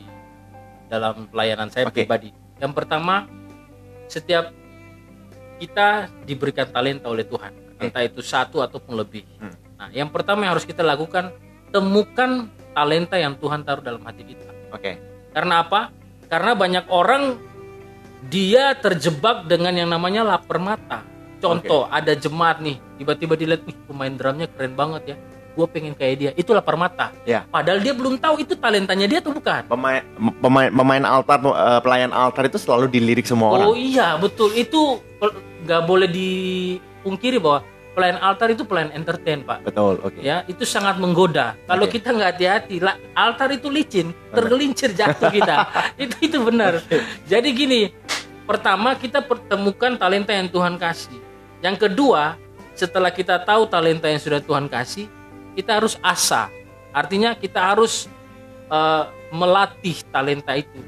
dalam 0.92 1.24
pelayanan 1.32 1.72
saya 1.72 1.88
Oke. 1.88 2.04
pribadi. 2.04 2.34
Yang 2.60 2.72
pertama, 2.76 3.24
setiap 4.12 4.52
kita 5.56 6.10
diberikan 6.28 6.68
talenta 6.68 7.08
oleh 7.08 7.24
Tuhan, 7.24 7.48
entah 7.80 8.04
itu 8.04 8.20
satu 8.20 8.60
ataupun 8.60 8.92
lebih. 8.92 9.24
Hmm. 9.40 9.54
Nah, 9.80 9.88
yang 9.96 10.12
pertama 10.12 10.44
yang 10.44 10.52
harus 10.52 10.68
kita 10.68 10.84
lakukan, 10.84 11.32
temukan 11.72 12.50
talenta 12.76 13.16
yang 13.16 13.38
Tuhan 13.40 13.64
taruh 13.64 13.80
dalam 13.80 14.04
hati 14.04 14.34
kita. 14.34 14.50
oke, 14.68 14.92
Karena 15.32 15.64
apa? 15.64 15.88
Karena 16.28 16.52
banyak 16.52 16.84
orang 16.92 17.40
dia 18.28 18.72
terjebak 18.76 19.44
dengan 19.48 19.74
yang 19.74 19.90
namanya 19.90 20.24
lapar 20.24 20.56
mata. 20.56 21.04
Contoh, 21.42 21.84
ada 21.92 22.16
jemaat 22.16 22.64
nih, 22.64 22.80
tiba-tiba 22.96 23.36
dilihat, 23.36 23.68
wih 23.68 23.76
pemain 23.84 24.08
drumnya 24.08 24.48
keren 24.48 24.72
banget 24.72 25.02
ya. 25.12 25.16
Gue 25.54 25.66
pengen 25.68 25.92
kayak 25.92 26.14
dia. 26.16 26.30
Itu 26.34 26.56
lapar 26.56 26.74
mata. 26.74 27.12
Ya. 27.28 27.44
Padahal 27.46 27.84
dia 27.84 27.92
belum 27.92 28.16
tahu 28.16 28.40
itu 28.42 28.56
talentanya 28.56 29.06
dia 29.06 29.20
atau 29.20 29.30
bukan. 29.30 29.62
pemain 29.68 30.02
pemain 30.40 30.68
pemain 30.72 31.04
altar 31.04 31.38
eh, 31.44 31.80
pelayan 31.84 32.10
altar 32.10 32.48
itu 32.48 32.58
selalu 32.58 32.88
dilirik 32.88 33.28
semua 33.28 33.54
orang. 33.54 33.68
Oh 33.70 33.76
iya, 33.76 34.16
betul. 34.16 34.50
Itu 34.56 35.04
pel- 35.20 35.36
nggak 35.62 35.82
boleh 35.84 36.08
dipungkiri 36.10 37.38
bahwa 37.38 37.62
pelayan 37.94 38.18
altar 38.18 38.50
itu 38.50 38.66
pelayan 38.66 38.90
entertain, 38.90 39.46
Pak. 39.46 39.62
Betul, 39.62 40.02
oke. 40.02 40.18
ya 40.18 40.42
itu 40.50 40.66
sangat 40.66 40.98
menggoda 40.98 41.54
kalau 41.70 41.86
Oke. 41.86 42.02
kita 42.02 42.10
nggak 42.10 42.30
hati-hati 42.34 42.76
altar 43.14 43.48
itu 43.54 43.70
licin 43.70 44.10
tergelincir 44.34 44.90
jatuh 44.90 45.30
kita 45.30 45.70
itu 46.02 46.14
itu 46.18 46.38
benar 46.42 46.82
jadi 47.30 47.46
gini 47.54 47.94
pertama 48.44 48.92
kita 48.94 49.24
pertemukan 49.24 49.96
talenta 49.96 50.32
yang 50.32 50.48
Tuhan 50.48 50.76
kasih 50.76 51.20
yang 51.64 51.76
kedua 51.76 52.36
setelah 52.76 53.08
kita 53.08 53.40
tahu 53.40 53.64
talenta 53.68 54.10
yang 54.10 54.20
sudah 54.20 54.40
Tuhan 54.40 54.68
kasih 54.68 55.08
kita 55.56 55.80
harus 55.80 55.96
asa 56.04 56.52
artinya 56.94 57.32
kita 57.34 57.58
harus 57.58 58.06
uh, 58.70 59.10
melatih 59.34 59.96
talenta 60.14 60.54
itu. 60.54 60.80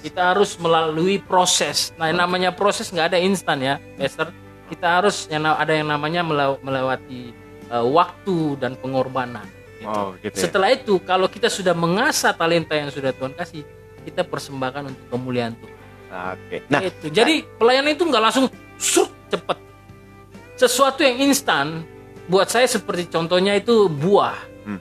Kita 0.00 0.32
harus 0.32 0.56
melalui 0.56 1.20
proses. 1.20 1.92
Nah, 2.00 2.08
yang 2.08 2.24
namanya 2.24 2.50
proses 2.56 2.88
nggak 2.88 3.12
ada 3.12 3.18
instan 3.20 3.60
ya, 3.60 3.76
Master. 4.00 4.32
Kita 4.72 4.86
harus 5.02 5.28
yang 5.28 5.44
ada 5.44 5.72
yang 5.76 5.92
namanya 5.92 6.24
melewati 6.62 7.36
uh, 7.68 7.84
waktu 7.84 8.56
dan 8.56 8.78
pengorbanan. 8.80 9.44
Gitu. 9.76 9.92
Oh, 9.92 10.16
gitu 10.24 10.32
ya. 10.32 10.40
Setelah 10.48 10.72
itu, 10.72 10.96
kalau 11.04 11.28
kita 11.28 11.52
sudah 11.52 11.76
mengasah 11.76 12.32
talenta 12.32 12.72
yang 12.72 12.88
sudah 12.88 13.12
Tuhan 13.12 13.36
kasih, 13.36 13.60
kita 14.08 14.24
persembahkan 14.24 14.88
untuk 14.88 15.06
kemuliaan 15.12 15.52
Tuhan. 15.60 15.79
Oke. 16.10 16.66
Nah, 16.66 16.80
itu. 16.82 17.06
Jadi 17.08 17.46
pelayanan 17.56 17.94
itu 17.94 18.02
nggak 18.02 18.22
langsung 18.22 18.46
suk 18.76 19.08
cepet. 19.30 19.58
Sesuatu 20.58 21.00
yang 21.06 21.30
instan, 21.30 21.86
buat 22.26 22.50
saya 22.50 22.66
seperti 22.68 23.08
contohnya 23.08 23.56
itu 23.56 23.86
buah. 23.88 24.36
Hmm. 24.66 24.80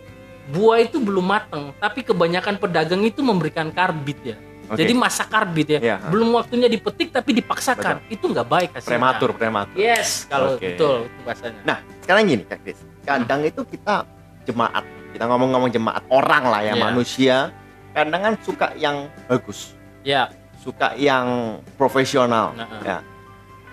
Buah 0.50 0.84
itu 0.84 0.98
belum 0.98 1.24
matang, 1.24 1.72
tapi 1.78 2.02
kebanyakan 2.04 2.58
pedagang 2.58 3.06
itu 3.06 3.22
memberikan 3.22 3.70
karbit 3.70 4.20
ya. 4.26 4.38
Okay. 4.70 4.86
Jadi 4.86 4.94
masa 4.94 5.26
karbit 5.26 5.68
ya. 5.78 5.80
ya. 5.82 5.98
Belum 6.14 6.30
waktunya 6.38 6.70
dipetik 6.70 7.10
tapi 7.10 7.34
dipaksakan. 7.34 8.06
Betul. 8.06 8.14
Itu 8.14 8.26
nggak 8.30 8.48
baik 8.50 8.70
hasilnya. 8.78 8.92
Prematur, 8.94 9.30
prematur. 9.34 9.78
Yes, 9.78 10.30
kalau 10.30 10.58
okay. 10.58 10.78
betul 10.78 11.10
itu 11.10 11.20
bahasanya. 11.26 11.62
Nah, 11.66 11.78
sekarang 12.06 12.22
gini 12.30 12.44
Kak 12.46 12.60
Kris. 12.62 12.80
Kadang 13.02 13.42
hmm. 13.42 13.50
itu 13.50 13.62
kita 13.66 14.06
jemaat, 14.46 14.86
kita 15.10 15.26
ngomong-ngomong 15.26 15.70
jemaat 15.74 16.04
orang 16.14 16.44
lah 16.46 16.62
ya, 16.62 16.78
yeah. 16.78 16.86
manusia. 16.86 17.36
Kadang 17.98 18.22
kan 18.22 18.34
suka 18.46 18.68
yang 18.78 19.10
bagus. 19.26 19.74
Ya. 20.06 20.30
Yeah. 20.30 20.49
Suka 20.60 20.94
yang 21.00 21.60
profesional. 21.80 22.52
Nah, 22.54 22.68
ya. 22.84 22.98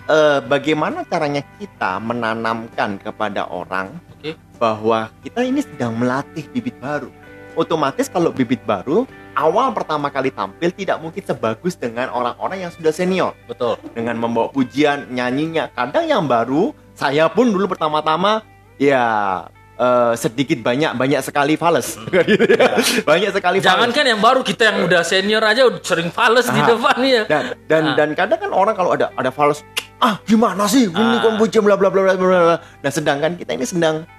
E, 0.07 0.17
bagaimana 0.47 1.03
caranya 1.03 1.43
kita 1.59 1.99
menanamkan 1.99 2.95
kepada 3.03 3.45
orang 3.51 3.91
okay. 4.15 4.39
bahwa 4.55 5.11
kita 5.19 5.43
ini 5.43 5.59
sedang 5.61 5.99
melatih 5.99 6.47
bibit 6.55 6.79
baru? 6.79 7.11
Otomatis 7.59 8.07
kalau 8.07 8.31
bibit 8.31 8.63
baru 8.63 9.03
awal 9.37 9.69
pertama 9.69 10.09
kali 10.09 10.33
tampil 10.33 10.73
tidak 10.73 10.97
mungkin 10.97 11.21
sebagus 11.21 11.77
dengan 11.77 12.09
orang-orang 12.09 12.65
yang 12.65 12.71
sudah 12.73 12.89
senior. 12.89 13.37
Betul. 13.45 13.77
Dengan 13.93 14.17
membawa 14.17 14.49
pujian, 14.49 15.13
nyanyinya. 15.13 15.69
Kadang 15.77 16.09
yang 16.09 16.25
baru, 16.25 16.73
saya 16.97 17.29
pun 17.29 17.53
dulu 17.53 17.69
pertama-tama 17.69 18.41
ya 18.81 19.45
uh, 19.77 20.13
sedikit 20.17 20.59
banyak 20.61 20.93
banyak 20.97 21.21
sekali 21.23 21.55
fales. 21.55 21.95
Hmm. 21.95 22.09
Ya. 22.57 22.79
banyak 23.05 23.29
sekali 23.33 23.57
Jangan 23.61 23.93
kan 23.93 24.05
yang 24.07 24.17
baru 24.17 24.41
kita 24.41 24.71
yang 24.71 24.77
udah 24.89 25.01
senior 25.05 25.43
aja 25.45 25.67
udah 25.67 25.81
sering 25.83 26.09
fales 26.09 26.49
di 26.49 26.61
depan 26.61 26.97
ya. 27.05 27.23
Dan 27.29 27.43
dan, 27.69 27.83
ah. 27.93 27.95
dan 27.95 28.09
kadang 28.17 28.39
kan 28.39 28.51
orang 28.53 28.73
kalau 28.73 28.91
ada 28.97 29.13
ada 29.13 29.29
fales 29.29 29.61
ah 30.01 30.17
gimana 30.25 30.65
sih 30.69 30.89
ini 30.89 31.15
ah. 31.21 31.37
pujian 31.37 31.61
bla 31.61 31.77
bla 31.77 31.89
bla 31.93 32.13
bla 32.13 32.15
bla. 32.17 32.57
Nah 32.57 32.91
sedangkan 32.91 33.37
kita 33.37 33.53
ini 33.53 33.65
sedang 33.67 34.09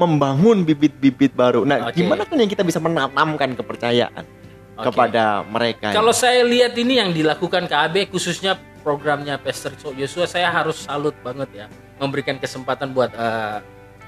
membangun 0.00 0.64
bibit-bibit 0.64 1.36
baru. 1.36 1.68
Nah, 1.68 1.92
okay. 1.92 2.00
gimana 2.00 2.24
kan 2.24 2.40
yang 2.40 2.48
kita 2.48 2.64
bisa 2.64 2.80
menanamkan 2.80 3.52
kepercayaan? 3.52 4.24
okay. 4.76 4.84
kepada 4.88 5.44
mereka. 5.46 5.88
Kalau 5.92 6.12
saya 6.14 6.42
lihat 6.44 6.72
ini 6.76 6.98
yang 6.98 7.10
dilakukan 7.12 7.68
KB 7.68 8.08
khususnya 8.10 8.58
programnya 8.82 9.38
Pastor 9.38 9.76
Yosua 9.94 10.26
saya 10.26 10.50
harus 10.50 10.88
salut 10.88 11.14
banget 11.22 11.48
ya 11.54 11.66
memberikan 12.02 12.34
kesempatan 12.40 12.90
buat 12.90 13.14
uh, 13.14 13.62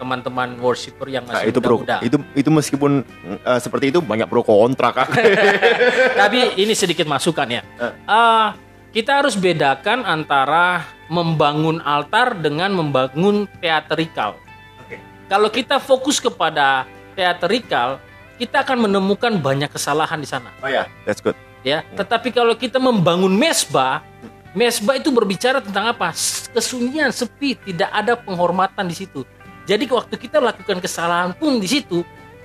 teman-teman 0.04 0.60
worshiper 0.60 1.08
yang 1.08 1.24
masih 1.24 1.48
nah, 1.48 1.48
itu 1.48 1.58
muda-muda. 1.64 1.96
Itu 2.04 2.16
itu 2.36 2.50
meskipun 2.52 3.00
uh, 3.40 3.56
seperti 3.56 3.88
itu 3.88 4.04
banyak 4.04 4.28
pro 4.28 4.44
kontra 4.44 4.92
kan. 4.92 5.08
Tapi 6.20 6.60
ini 6.60 6.76
sedikit 6.76 7.08
masukan 7.08 7.48
ya. 7.48 7.64
Uh, 8.04 8.52
kita 8.92 9.24
harus 9.24 9.32
bedakan 9.32 10.04
antara 10.04 10.84
membangun 11.08 11.80
altar 11.80 12.36
dengan 12.36 12.76
membangun 12.76 13.48
teatrikal. 13.64 14.36
Okay. 14.84 15.00
Kalau 15.32 15.48
kita 15.48 15.80
fokus 15.80 16.20
kepada 16.20 16.84
teatrikal, 17.16 17.96
kita 18.36 18.60
akan 18.60 18.86
menemukan 18.86 19.32
banyak 19.40 19.72
kesalahan 19.72 20.20
di 20.20 20.28
sana. 20.28 20.52
Oh 20.60 20.68
ya, 20.68 20.84
yeah. 20.84 20.86
that's 21.08 21.24
good. 21.24 21.34
Ya, 21.64 21.80
tetapi 21.96 22.28
kalau 22.28 22.52
kita 22.52 22.76
membangun 22.76 23.32
mesbah, 23.32 24.04
mesbah 24.52 25.00
itu 25.00 25.08
berbicara 25.08 25.64
tentang 25.64 25.96
apa? 25.96 26.12
Kesunyian, 26.52 27.08
sepi, 27.08 27.56
tidak 27.56 27.88
ada 27.88 28.20
penghormatan 28.20 28.84
di 28.84 28.94
situ. 28.94 29.24
Jadi 29.64 29.88
waktu 29.88 30.14
kita 30.20 30.38
lakukan 30.40 30.78
kesalahan 30.80 31.32
pun 31.32 31.56
di 31.56 31.68
situ, 31.68 32.04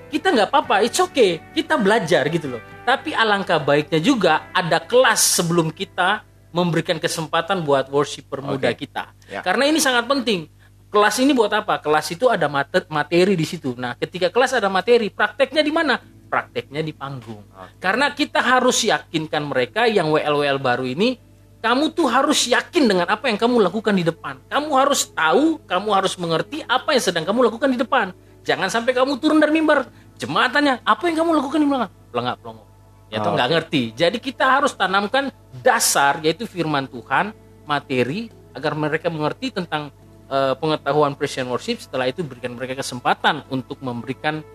kita 0.10 0.32
nggak 0.34 0.50
apa-apa, 0.50 0.82
it's 0.82 0.98
okay, 0.98 1.44
kita 1.52 1.76
belajar 1.76 2.26
gitu 2.32 2.58
loh. 2.58 2.62
Tapi 2.88 3.14
alangkah 3.14 3.62
baiknya 3.62 4.02
juga 4.02 4.50
ada 4.56 4.82
kelas 4.82 5.20
sebelum 5.20 5.70
kita 5.70 6.26
memberikan 6.50 6.98
kesempatan 6.98 7.62
buat 7.62 7.92
worshiper 7.94 8.42
muda 8.42 8.74
okay. 8.74 8.88
kita. 8.88 9.14
Yeah. 9.30 9.46
Karena 9.46 9.70
ini 9.70 9.78
sangat 9.78 10.10
penting 10.10 10.50
kelas 10.90 11.22
ini 11.22 11.32
buat 11.38 11.54
apa? 11.54 11.78
Kelas 11.78 12.10
itu 12.10 12.28
ada 12.28 12.50
materi 12.90 13.38
di 13.38 13.46
situ. 13.46 13.78
Nah, 13.78 13.94
ketika 13.96 14.34
kelas 14.34 14.58
ada 14.58 14.68
materi, 14.68 15.14
prakteknya 15.14 15.62
di 15.62 15.70
mana? 15.70 16.02
Prakteknya 16.02 16.82
di 16.82 16.94
panggung. 16.94 17.46
Okay. 17.46 17.78
Karena 17.78 18.14
kita 18.14 18.42
harus 18.42 18.82
yakinkan 18.82 19.46
mereka 19.46 19.86
yang 19.86 20.10
WL-WL 20.10 20.58
baru 20.58 20.86
ini, 20.90 21.18
kamu 21.60 21.92
tuh 21.92 22.08
harus 22.08 22.48
yakin 22.48 22.88
dengan 22.88 23.08
apa 23.12 23.28
yang 23.28 23.36
kamu 23.36 23.60
lakukan 23.68 23.92
di 23.92 24.08
depan. 24.08 24.40
Kamu 24.48 24.72
harus 24.80 25.12
tahu, 25.12 25.60
kamu 25.68 25.90
harus 25.92 26.16
mengerti 26.16 26.64
apa 26.64 26.96
yang 26.96 27.04
sedang 27.04 27.24
kamu 27.28 27.52
lakukan 27.52 27.70
di 27.76 27.80
depan. 27.80 28.16
Jangan 28.48 28.72
sampai 28.72 28.96
kamu 28.96 29.20
turun 29.20 29.44
dari 29.44 29.52
mimbar, 29.52 29.92
jematannya, 30.16 30.80
apa 30.88 31.04
yang 31.12 31.24
kamu 31.24 31.30
lakukan 31.44 31.60
di 31.60 31.68
belakang? 31.68 31.92
Pelengak, 32.16 32.36
pelongo. 32.40 32.64
Ya, 33.10 33.26
oh, 33.26 33.34
nggak 33.36 33.50
ngerti. 33.52 33.84
Jadi 33.92 34.18
kita 34.22 34.46
harus 34.46 34.72
tanamkan 34.72 35.34
dasar, 35.60 36.24
yaitu 36.24 36.48
firman 36.48 36.88
Tuhan, 36.88 37.36
materi, 37.68 38.32
agar 38.56 38.78
mereka 38.78 39.12
mengerti 39.12 39.52
tentang 39.52 39.92
uh, 40.30 40.56
pengetahuan 40.56 41.18
and 41.18 41.50
worship 41.50 41.82
setelah 41.82 42.08
itu 42.08 42.24
berikan 42.24 42.56
mereka 42.56 42.80
kesempatan 42.80 43.44
untuk 43.52 43.82
memberikan 43.84 44.46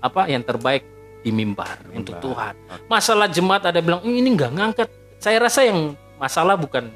apa 0.00 0.26
yang 0.26 0.40
terbaik 0.40 0.82
di 1.20 1.30
mimbar, 1.30 1.76
mimbar. 1.84 1.96
untuk 2.00 2.14
Tuhan. 2.24 2.54
Masalah 2.88 3.28
jemaat 3.28 3.68
ada 3.68 3.78
bilang 3.84 4.00
ini 4.02 4.24
nggak 4.32 4.52
ngangkat. 4.56 4.88
Saya 5.20 5.36
rasa 5.36 5.68
yang 5.68 5.92
masalah 6.20 6.60
bukan 6.60 6.92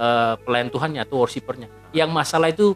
uh, 0.00 0.40
pelayan 0.40 0.72
Tuhannya 0.72 1.04
atau 1.04 1.20
worshipernya. 1.20 1.68
Yang 1.92 2.10
masalah 2.16 2.48
itu 2.48 2.72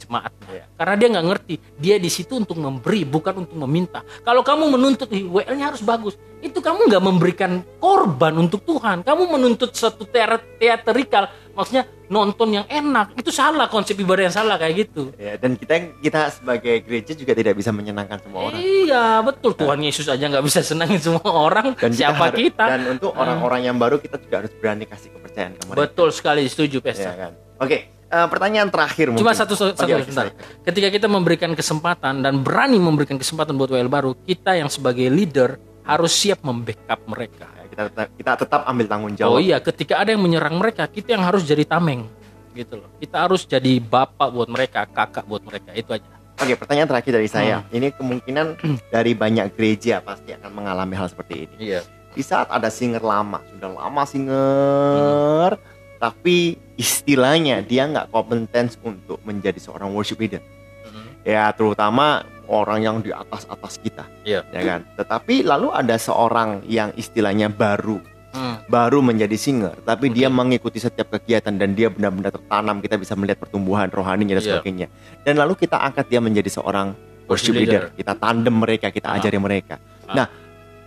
jemaat. 0.00 0.32
Ya. 0.50 0.66
karena 0.74 0.94
dia 0.98 1.08
nggak 1.14 1.26
ngerti 1.30 1.54
dia 1.78 1.96
di 2.02 2.10
situ 2.10 2.34
untuk 2.34 2.58
memberi 2.58 3.06
bukan 3.06 3.46
untuk 3.46 3.54
meminta. 3.54 4.02
Kalau 4.26 4.42
kamu 4.42 4.74
menuntut 4.74 5.06
WL-nya 5.06 5.70
harus 5.70 5.84
bagus 5.84 6.18
itu 6.40 6.58
kamu 6.58 6.88
nggak 6.88 7.04
memberikan 7.04 7.60
korban 7.78 8.32
untuk 8.40 8.64
Tuhan. 8.64 9.04
Kamu 9.04 9.28
menuntut 9.28 9.76
satu 9.76 10.08
teaterikal 10.08 11.28
maksudnya 11.52 11.84
nonton 12.08 12.56
yang 12.56 12.66
enak. 12.66 13.12
Itu 13.14 13.28
salah 13.28 13.68
konsep 13.68 13.94
ibadah 14.00 14.26
yang 14.26 14.34
salah 14.34 14.56
kayak 14.56 14.88
gitu. 14.88 15.12
Ya 15.20 15.36
dan 15.36 15.54
kita 15.54 15.92
kita 16.00 16.32
sebagai 16.32 16.80
gereja 16.82 17.12
juga 17.12 17.36
tidak 17.36 17.54
bisa 17.60 17.70
menyenangkan 17.70 18.18
semua 18.24 18.50
orang. 18.50 18.58
Iya 18.58 19.20
betul. 19.20 19.52
Tuhan 19.54 19.78
nah. 19.78 19.86
Yesus 19.86 20.06
aja 20.08 20.24
nggak 20.26 20.44
bisa 20.48 20.60
senangin 20.64 20.98
semua 20.98 21.28
orang. 21.28 21.76
Dan 21.76 21.92
siapa 21.92 22.32
kita, 22.32 22.56
kita? 22.56 22.64
dan 22.66 22.82
untuk 22.88 23.12
orang-orang 23.14 23.68
yang 23.68 23.76
baru 23.76 24.00
kita 24.00 24.16
juga 24.18 24.42
harus 24.42 24.52
berani 24.56 24.88
kasih 24.88 25.12
kepercayaan 25.12 25.52
ke 25.60 25.62
mereka. 25.68 25.80
Betul 25.84 26.08
sekali 26.10 26.42
setuju 26.48 26.80
Pesta 26.80 27.12
ya, 27.12 27.28
kan? 27.28 27.32
oke 27.60 27.99
uh, 28.10 28.26
pertanyaan 28.28 28.68
terakhir 28.68 29.14
mungkin. 29.14 29.22
Cuma 29.22 29.32
satu 29.32 29.54
satu 29.54 29.72
okay, 29.78 30.02
sebentar. 30.04 30.34
Ketika 30.66 30.88
kita 30.90 31.06
memberikan 31.06 31.54
kesempatan 31.54 32.20
dan 32.20 32.42
berani 32.42 32.76
memberikan 32.76 33.16
kesempatan 33.16 33.54
buat 33.54 33.70
WL 33.70 33.88
baru, 33.88 34.12
kita 34.26 34.58
yang 34.58 34.68
sebagai 34.68 35.06
leader 35.08 35.56
harus 35.86 36.12
siap 36.12 36.42
membackup 36.44 37.00
mereka. 37.08 37.46
Ya, 37.56 37.64
kita 37.70 37.82
tetap, 37.88 38.06
kita 38.14 38.32
tetap 38.46 38.60
ambil 38.68 38.86
tanggung 38.86 39.14
jawab. 39.16 39.38
Oh 39.38 39.40
iya, 39.40 39.58
ketika 39.62 40.02
ada 40.02 40.12
yang 40.12 40.22
menyerang 40.22 40.58
mereka, 40.58 40.84
kita 40.90 41.16
yang 41.16 41.24
harus 41.24 41.46
jadi 41.46 41.64
tameng. 41.64 42.04
Gitu 42.52 42.76
loh. 42.76 42.90
Kita 42.98 43.26
harus 43.26 43.46
jadi 43.46 43.78
bapak 43.78 44.28
buat 44.34 44.50
mereka, 44.50 44.84
kakak 44.90 45.24
buat 45.24 45.42
mereka. 45.46 45.70
Itu 45.72 45.94
aja. 45.94 46.06
Oke, 46.40 46.56
pertanyaan 46.56 46.88
terakhir 46.88 47.12
dari 47.20 47.28
saya. 47.28 47.60
Hmm. 47.62 47.76
Ini 47.76 47.86
kemungkinan 47.94 48.46
dari 48.94 49.12
banyak 49.14 49.54
gereja 49.54 50.02
pasti 50.02 50.34
akan 50.34 50.50
mengalami 50.52 50.94
hal 50.98 51.08
seperti 51.08 51.46
ini. 51.46 51.56
Iya. 51.58 51.80
Di 52.10 52.26
saat 52.26 52.50
ada 52.50 52.66
singer 52.66 53.06
lama, 53.06 53.38
sudah 53.54 53.70
lama 53.70 54.02
singer, 54.02 55.54
hmm 55.54 55.69
tapi 56.00 56.56
istilahnya 56.80 57.60
dia 57.60 57.84
nggak 57.84 58.08
kompeten 58.08 58.72
untuk 58.80 59.20
menjadi 59.28 59.60
seorang 59.60 59.92
worship 59.92 60.16
leader 60.16 60.40
mm-hmm. 60.40 61.28
ya 61.28 61.52
terutama 61.52 62.24
orang 62.48 62.80
yang 62.80 62.96
di 63.04 63.12
atas 63.12 63.44
atas 63.46 63.76
kita 63.76 64.08
yeah. 64.24 64.40
ya 64.48 64.64
kan 64.64 64.80
tetapi 64.96 65.44
lalu 65.44 65.68
ada 65.76 66.00
seorang 66.00 66.64
yang 66.64 66.88
istilahnya 66.96 67.52
baru 67.52 68.00
mm. 68.32 68.72
baru 68.72 69.04
menjadi 69.04 69.36
singer 69.36 69.76
tapi 69.84 70.08
okay. 70.08 70.16
dia 70.24 70.28
mengikuti 70.32 70.80
setiap 70.80 71.12
kegiatan 71.20 71.52
dan 71.52 71.76
dia 71.76 71.92
benar-benar 71.92 72.32
tertanam 72.32 72.80
kita 72.80 72.96
bisa 72.96 73.12
melihat 73.14 73.36
pertumbuhan 73.36 73.92
rohaninya 73.92 74.40
dan 74.40 74.42
yeah. 74.42 74.50
sebagainya 74.56 74.86
dan 75.22 75.36
lalu 75.36 75.52
kita 75.60 75.76
angkat 75.76 76.08
dia 76.08 76.24
menjadi 76.24 76.48
seorang 76.48 76.96
worship 77.28 77.52
leader. 77.54 77.60
leader 77.60 77.82
kita 77.92 78.16
tandem 78.16 78.56
mereka 78.56 78.88
kita 78.88 79.12
uh 79.12 79.16
ajari 79.20 79.36
mereka 79.36 79.76
uh 79.76 80.16
nah 80.16 80.26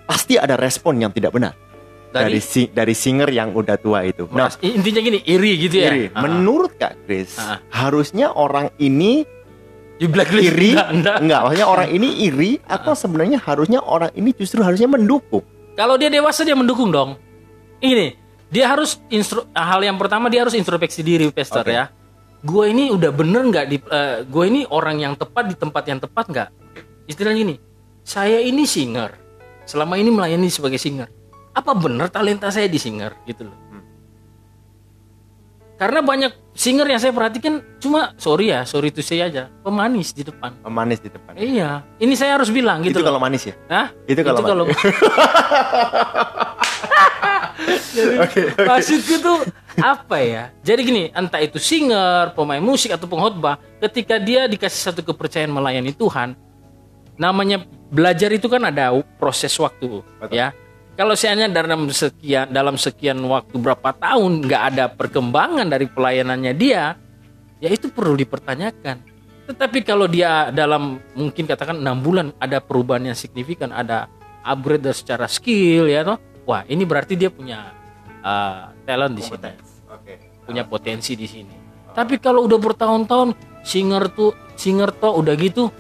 pasti 0.04 0.36
ada 0.36 0.60
respon 0.60 1.00
yang 1.00 1.16
tidak 1.16 1.32
benar 1.32 1.56
dari 2.14 2.38
dari, 2.38 2.40
si, 2.40 2.62
dari 2.70 2.94
singer 2.94 3.30
yang 3.34 3.50
udah 3.50 3.76
tua 3.82 4.06
itu. 4.06 4.30
Nah, 4.30 4.54
intinya 4.62 5.02
gini, 5.02 5.20
iri 5.26 5.52
gitu 5.66 5.76
ya. 5.82 5.90
Iri. 5.90 6.04
Uh 6.14 6.22
Menurut 6.22 6.78
Kak 6.78 7.10
Chris, 7.10 7.42
uh 7.42 7.58
harusnya 7.74 8.30
orang 8.32 8.70
ini 8.78 9.26
di 9.98 10.06
blacklist 10.10 10.54
iri 10.54 10.74
enggak, 10.74 10.90
enggak. 10.94 11.18
enggak 11.22 11.40
maksudnya 11.46 11.68
orang 11.70 11.90
ini 11.94 12.10
iri 12.26 12.52
atau 12.66 12.94
sebenarnya 12.98 13.40
harusnya 13.40 13.80
orang 13.80 14.12
ini 14.18 14.30
justru 14.34 14.62
harusnya 14.62 14.90
mendukung. 14.90 15.46
Kalau 15.74 15.98
dia 15.98 16.10
dewasa 16.14 16.46
dia 16.46 16.54
mendukung 16.54 16.94
dong. 16.94 17.18
Ini 17.84 18.16
dia 18.54 18.70
harus 18.70 19.02
instru 19.10 19.50
hal 19.56 19.82
yang 19.82 19.98
pertama 19.98 20.30
dia 20.30 20.46
harus 20.46 20.54
introspeksi 20.54 21.02
diri 21.02 21.30
Pester 21.34 21.66
okay. 21.66 21.74
ya. 21.74 21.86
Gue 22.44 22.76
ini 22.76 22.92
udah 22.92 23.12
bener 23.16 23.42
nggak 23.48 23.66
di 23.72 23.78
uh, 23.80 23.88
eh, 23.88 24.18
gue 24.28 24.44
ini 24.46 24.62
orang 24.70 25.00
yang 25.00 25.14
tepat 25.16 25.50
di 25.50 25.56
tempat 25.56 25.84
yang 25.88 26.00
tepat 26.04 26.26
nggak? 26.30 26.50
Istilahnya 27.08 27.40
gini, 27.40 27.56
saya 28.04 28.44
ini 28.44 28.68
singer 28.68 29.16
selama 29.64 29.96
ini 29.96 30.12
melayani 30.12 30.52
sebagai 30.52 30.78
singer. 30.78 31.08
Apa 31.54 31.72
benar 31.78 32.10
talenta 32.10 32.50
saya 32.50 32.66
di 32.66 32.82
singer 32.82 33.14
gitu 33.30 33.46
loh. 33.46 33.58
Hmm. 33.70 33.84
Karena 35.78 36.02
banyak 36.02 36.32
singer 36.54 36.86
yang 36.86 37.02
saya 37.02 37.14
perhatikan 37.14 37.62
cuma 37.82 38.14
sorry 38.18 38.54
ya, 38.54 38.66
sorry 38.66 38.90
itu 38.94 39.02
saya 39.02 39.30
aja, 39.30 39.44
pemanis 39.66 40.14
di 40.14 40.26
depan. 40.26 40.54
Pemanis 40.62 41.02
di 41.02 41.10
depan. 41.10 41.34
Iya, 41.38 41.82
ini 41.98 42.14
saya 42.14 42.38
harus 42.38 42.50
bilang 42.54 42.82
gitu 42.86 42.98
itu 42.98 43.00
loh. 43.02 43.14
kalau 43.14 43.20
manis 43.22 43.46
ya. 43.50 43.56
Hah? 43.70 43.90
Itu 44.06 44.22
kalau 44.22 44.42
Jadi, 47.94 48.16
maksudku 48.66 49.16
tuh 49.22 49.38
apa 49.78 50.18
ya? 50.22 50.44
Jadi 50.66 50.82
gini, 50.82 51.04
entah 51.14 51.42
itu 51.42 51.62
singer, 51.62 52.34
pemain 52.34 52.62
musik 52.62 52.90
atau 52.94 53.06
pengkhotbah, 53.06 53.62
ketika 53.78 54.18
dia 54.18 54.50
dikasih 54.50 54.90
satu 54.90 55.06
kepercayaan 55.06 55.54
melayani 55.54 55.94
Tuhan, 55.94 56.34
namanya 57.18 57.62
belajar 57.94 58.34
itu 58.34 58.50
kan 58.50 58.66
ada 58.66 58.94
proses 59.22 59.54
waktu, 59.62 60.02
Betul. 60.18 60.34
ya. 60.34 60.50
Kalau 60.94 61.18
seandainya 61.18 61.50
dalam 61.50 61.90
sekian 61.90 62.54
dalam 62.54 62.78
sekian 62.78 63.18
waktu 63.26 63.58
berapa 63.58 63.98
tahun 63.98 64.46
nggak 64.46 64.64
ada 64.74 64.86
perkembangan 64.94 65.66
dari 65.66 65.90
pelayanannya 65.90 66.54
dia, 66.54 66.94
ya 67.58 67.70
itu 67.74 67.90
perlu 67.90 68.14
dipertanyakan. 68.14 69.02
Tetapi 69.50 69.82
kalau 69.82 70.06
dia 70.06 70.54
dalam 70.54 71.02
mungkin 71.18 71.50
katakan 71.50 71.82
enam 71.82 71.98
bulan 71.98 72.30
ada 72.38 72.62
perubahan 72.62 73.10
yang 73.10 73.18
signifikan, 73.18 73.74
ada 73.74 74.06
upgrade 74.46 74.86
secara 74.94 75.26
skill 75.26 75.90
ya 75.90 76.06
toh, 76.06 76.22
wah 76.46 76.62
ini 76.70 76.86
berarti 76.86 77.18
dia 77.18 77.34
punya 77.34 77.74
uh, 78.22 78.70
talent 78.86 79.18
di 79.18 79.24
sini. 79.26 79.74
Oke. 79.90 80.14
punya 80.44 80.68
potensi 80.68 81.16
di 81.16 81.24
sini. 81.24 81.56
Tapi 81.96 82.20
kalau 82.20 82.44
udah 82.44 82.60
bertahun-tahun 82.60 83.34
singer 83.64 84.12
tuh 84.12 84.36
singer 84.60 84.92
tuh 84.92 85.16
udah 85.16 85.34
gitu 85.40 85.72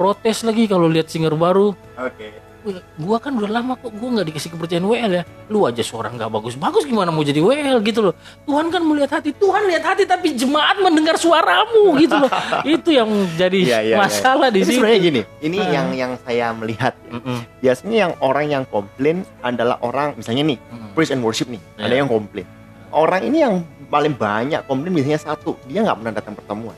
protes 0.00 0.42
lagi 0.42 0.64
kalau 0.66 0.88
lihat 0.88 1.12
singer 1.12 1.36
baru. 1.36 1.76
Oke. 2.00 2.28
Wih, 2.32 2.51
gua 2.96 3.18
kan 3.18 3.34
udah 3.34 3.50
lama 3.50 3.74
kok 3.74 3.90
gua 3.92 4.08
nggak 4.14 4.26
dikasih 4.28 4.50
kepercayaan 4.50 4.82
WL 4.82 5.12
ya. 5.12 5.22
Lu 5.46 5.62
aja 5.62 5.80
suara 5.80 6.08
nggak 6.08 6.28
bagus-bagus 6.28 6.82
gimana 6.82 7.08
mau 7.08 7.20
jadi 7.20 7.38
WL 7.38 7.82
gitu 7.82 8.00
loh. 8.00 8.14
Tuhan 8.44 8.68
kan 8.68 8.80
melihat 8.80 9.18
hati, 9.18 9.30
Tuhan 9.32 9.66
lihat 9.66 9.84
hati 9.84 10.04
tapi 10.04 10.32
jemaat 10.32 10.78
mendengar 10.78 11.14
suaramu 11.14 11.92
gitu 12.02 12.14
loh. 12.14 12.30
Itu 12.62 12.90
yang 12.90 13.10
jadi 13.34 13.58
iya, 13.58 13.78
iya. 13.84 13.96
masalah 13.96 14.48
di 14.48 14.60
Tapi 14.60 14.68
sini. 14.68 14.76
sebenarnya 14.78 15.00
gini, 15.00 15.20
ini 15.40 15.58
Ah. 15.58 15.68
yang 15.70 15.88
yang 15.92 16.12
saya 16.20 16.46
melihat 16.52 16.94
ya. 17.02 17.12
Mm-mm, 17.14 17.38
Biasanya 17.58 17.96
yang 17.98 18.12
orang 18.18 18.46
yang 18.46 18.64
komplain 18.64 19.16
adalah 19.40 19.76
orang 19.80 20.14
misalnya 20.14 20.42
nih, 20.46 20.58
mm-mm. 20.58 20.90
praise 20.92 21.10
and 21.10 21.20
worship 21.20 21.46
nih, 21.46 21.60
ada 21.76 21.90
Iya. 21.90 22.02
yang 22.02 22.08
komplain. 22.08 22.46
Orang 22.88 23.22
ini 23.24 23.38
yang 23.40 23.54
paling 23.88 24.12
banyak 24.12 24.60
komplain 24.64 24.92
biasanya 24.92 25.18
satu, 25.18 25.56
dia 25.64 25.80
nggak 25.80 25.96
pernah 25.96 26.12
datang 26.12 26.34
pertemuan. 26.34 26.76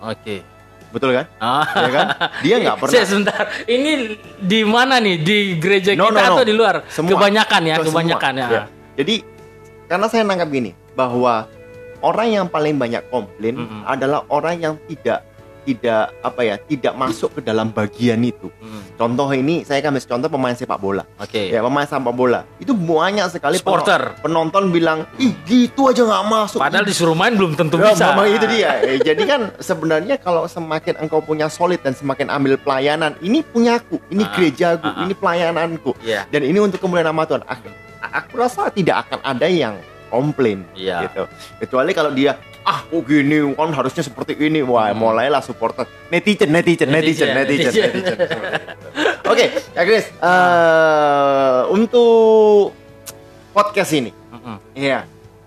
Oke. 0.00 0.42
Betul 0.92 1.16
kan? 1.16 1.26
Ah. 1.40 1.64
Ya 1.72 1.90
kan? 1.90 2.06
Dia 2.44 2.54
nggak 2.60 2.76
pernah. 2.84 2.92
Saya 2.92 3.04
sebentar. 3.04 3.42
Ini 3.64 3.90
di 4.38 4.60
mana 4.62 5.00
nih? 5.00 5.16
Di 5.18 5.36
gereja 5.56 5.96
No, 5.96 6.08
kita 6.08 6.20
no, 6.20 6.28
no. 6.28 6.34
atau 6.36 6.44
di 6.44 6.54
luar? 6.54 6.74
Semua. 6.86 7.10
Kebanyakan 7.16 7.60
ya, 7.64 7.74
Ke 7.74 7.80
semua. 7.80 7.90
kebanyakan 7.90 8.32
ya. 8.36 8.46
Ya. 8.46 8.62
Jadi 9.00 9.14
karena 9.88 10.06
saya 10.06 10.22
nangkap 10.22 10.48
gini 10.48 10.70
bahwa 10.92 11.48
orang 12.00 12.28
yang 12.30 12.46
paling 12.46 12.76
banyak 12.76 13.02
komplain 13.08 13.56
Mm-mm. 13.56 13.82
adalah 13.84 14.28
orang 14.28 14.60
yang 14.60 14.74
tidak 14.84 15.24
tidak 15.62 16.14
apa 16.20 16.40
ya 16.42 16.54
tidak 16.58 16.94
masuk 16.94 17.34
ke 17.34 17.40
dalam 17.40 17.68
bagian 17.68 18.18
itu. 18.20 18.50
Hmm, 18.58 18.82
Contoh 18.94 19.26
ini 19.30 19.62
saya 19.62 19.78
kan 19.78 19.94
contoh 19.94 20.28
pemain 20.28 20.52
sepak 20.52 20.76
bola. 20.76 21.02
Oke. 21.16 21.48
Ya 21.48 21.58
pemain 21.58 21.82
sepak 21.82 22.10
bola 22.10 22.44
itu 22.58 22.70
banyak 22.70 23.26
sekali 23.28 23.56
Supporter. 23.56 24.14
penonton 24.20 24.68
bilang 24.68 25.06
ih 25.16 25.32
gitu 25.44 25.86
aja 25.86 26.02
nggak 26.02 26.24
masuk. 26.24 26.58
Padahal 26.58 26.84
disuruh 26.84 27.14
main 27.14 27.32
belum 27.32 27.54
tentu 27.54 27.76
Ya, 27.76 27.92
bisa. 27.92 28.10
memang 28.10 28.26
itu 28.28 28.46
dia. 28.46 28.70
Eh, 28.80 28.98
Jadi 28.98 29.22
kan 29.24 29.40
sebenarnya 29.58 30.16
kalau 30.16 30.44
semakin 30.44 30.98
engkau 30.98 31.18
punya 31.18 31.46
solid 31.46 31.80
dan 31.80 31.92
semakin 31.92 32.28
ambil 32.28 32.54
pelayanan, 32.56 33.14
ini 33.18 33.42
punyaku, 33.42 33.98
ini 34.08 34.22
Ah, 34.22 34.30
gerejaku, 34.32 34.84
ah, 34.84 34.94
ah. 34.94 35.02
ini 35.02 35.14
pelayananku. 35.14 35.90
Iya. 36.00 36.26
Dan 36.28 36.42
ini 36.42 36.58
untuk 36.58 36.78
kemuliaan 36.78 37.08
nama 37.08 37.22
Tuhan. 37.22 37.42
Aku, 37.42 37.68
aku 38.00 38.32
rasa 38.36 38.70
tidak 38.70 39.06
akan 39.06 39.18
ada 39.22 39.46
yang 39.46 39.74
komplain 40.08 40.62
Iya. 40.72 41.08
gitu. 41.08 41.24
Kecuali 41.58 41.90
kalau 41.90 42.10
dia 42.10 42.36
ah 42.62 42.86
kok 42.86 43.02
gini 43.02 43.42
kan 43.54 43.70
harusnya 43.70 44.02
seperti 44.02 44.38
ini. 44.38 44.62
Wah, 44.62 44.90
Hmm. 44.90 45.02
mulailah 45.02 45.42
supporter 45.42 45.82
netizen 46.08 46.50
netizen 46.50 46.88
netizen 46.88 47.28
Netizen, 47.34 47.68
netizen. 47.68 47.90
netizen. 47.90 48.16
netizen. 48.18 48.40
Oke, 49.32 49.44
Kak 49.72 49.84
Chris, 49.84 50.06
eh, 50.12 51.60
untuk 51.70 52.70
podcast 53.50 53.92
ini 53.92 54.10
Mm-mm. 54.30 54.56
Iya. 54.72 55.04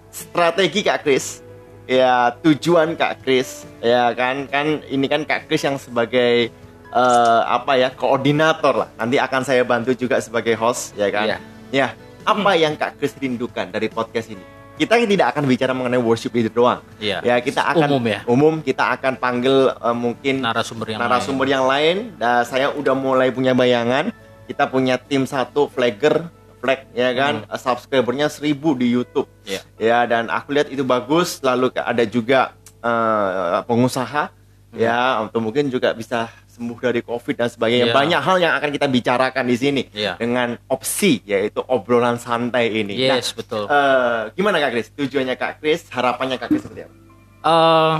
Strategi 0.09 0.79
Kak 0.81 1.03
Kris. 1.03 1.41
Ya, 1.85 2.33
tujuan 2.39 2.95
Kak 2.95 3.21
Kris. 3.21 3.67
Ya 3.77 4.09
kan 4.13 4.47
kan 4.47 4.81
ini 4.87 5.05
kan 5.05 5.21
Kak 5.21 5.45
Kris 5.45 5.61
yang 5.61 5.75
sebagai 5.75 6.49
eh, 6.91 7.41
apa 7.43 7.75
ya, 7.75 7.91
koordinator 7.91 8.73
lah. 8.73 8.89
Nanti 8.95 9.19
akan 9.19 9.43
saya 9.43 9.61
bantu 9.61 9.91
juga 9.91 10.15
sebagai 10.17 10.55
host, 10.55 10.95
ya 10.95 11.11
kan? 11.11 11.27
Iya. 11.27 11.37
Ya, 11.69 11.87
apa 12.23 12.55
yang 12.55 12.73
Kak 12.73 12.95
Kris 12.95 13.11
rindukan 13.15 13.67
dari 13.67 13.91
podcast 13.91 14.31
ini? 14.31 14.39
Kita 14.75 14.99
tidak 14.99 15.27
akan 15.31 15.43
bicara 15.47 15.71
mengenai 15.71 15.95
worship 15.97 16.35
leader 16.35 16.51
doang. 16.51 16.83
Iya. 16.99 17.23
Ya, 17.23 17.35
kita 17.39 17.63
akan 17.63 17.87
Umum 17.95 18.03
ya. 18.05 18.19
umum 18.27 18.53
kita 18.59 18.91
akan 18.91 19.15
panggil 19.15 19.71
eh, 19.71 19.95
mungkin 19.95 20.43
Narasumber 20.43 20.87
yang 20.91 20.99
narasumber 20.99 21.47
lain. 21.47 21.53
yang 21.55 21.65
lain. 21.65 21.95
Dan 22.19 22.43
saya 22.43 22.67
udah 22.69 22.91
mulai 22.91 23.31
punya 23.31 23.55
bayangan. 23.55 24.11
Kita 24.45 24.67
punya 24.67 24.99
tim 24.99 25.23
satu 25.23 25.71
flagger, 25.71 26.27
flag 26.59 26.85
ya 26.91 27.09
kan, 27.13 27.47
Hmm. 27.47 27.55
subscribernya 27.55 28.27
1000 28.27 28.75
di 28.75 28.91
YouTube. 28.91 29.31
Iya. 29.41 29.61
Ya 29.79 29.99
dan 30.03 30.27
aku 30.27 30.51
lihat 30.51 30.67
itu 30.67 30.83
bagus. 30.83 31.39
Lalu 31.39 31.71
ada 31.73 32.03
juga 32.03 32.51
eh, 32.77 33.59
pengusaha 33.63 34.29
Hmm. 34.69 34.77
ya 34.77 35.23
untuk 35.23 35.39
mungkin 35.39 35.71
juga 35.71 35.95
bisa 35.95 36.27
sembuh 36.55 36.79
dari 36.79 37.03
covid 37.03 37.35
dan 37.35 37.51
sebagainya. 37.51 37.91
Iya. 37.91 37.95
Banyak 37.95 38.21
hal 38.23 38.37
yang 38.39 38.53
akan 38.55 38.69
kita 38.71 38.87
bicarakan 38.87 39.43
di 39.43 39.55
sini 39.55 39.81
Iya. 39.91 40.15
dengan 40.15 40.55
opsi 40.71 41.19
yaitu 41.27 41.59
obrolan 41.67 42.15
santai 42.15 42.71
ini. 42.71 42.95
Nah, 42.95 43.19
Yes, 43.19 43.35
betul. 43.35 43.67
eh, 43.67 44.31
gimana 44.33 44.57
Kak 44.57 44.71
Kris? 44.71 44.87
Tujuannya 44.95 45.35
Kak 45.35 45.59
Kris, 45.59 45.91
harapannya 45.91 46.39
Kak 46.39 46.47
Kris 46.47 46.63
seperti 46.63 46.87
apa? 46.87 46.95
Eh, 47.43 47.97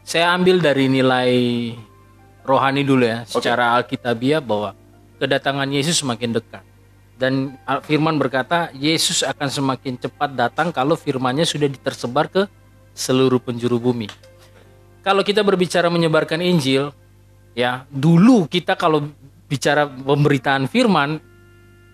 saya 0.00 0.32
ambil 0.32 0.58
dari 0.58 0.88
nilai 0.88 1.32
rohani 2.40 2.80
dulu 2.82 3.04
ya, 3.04 3.24
secara 3.24 3.76
alkitabiah 3.76 4.40
bahwa 4.40 4.72
kedatangan 5.20 5.68
Yesus 5.68 6.00
semakin 6.00 6.32
dekat. 6.32 6.64
Dan 7.14 7.54
firman 7.86 8.18
berkata, 8.18 8.74
Yesus 8.74 9.22
akan 9.22 9.46
semakin 9.46 9.94
cepat 9.96 10.34
datang 10.34 10.74
kalau 10.74 10.98
firmannya 10.98 11.46
sudah 11.46 11.70
tersebar 11.70 12.26
ke 12.26 12.50
seluruh 12.90 13.38
penjuru 13.38 13.78
bumi. 13.78 14.10
Kalau 15.00 15.22
kita 15.22 15.44
berbicara 15.44 15.86
menyebarkan 15.86 16.42
Injil, 16.42 16.90
ya 17.54 17.86
dulu 17.88 18.50
kita 18.50 18.74
kalau 18.74 19.06
bicara 19.48 19.86
pemberitaan 19.86 20.66
firman, 20.66 21.22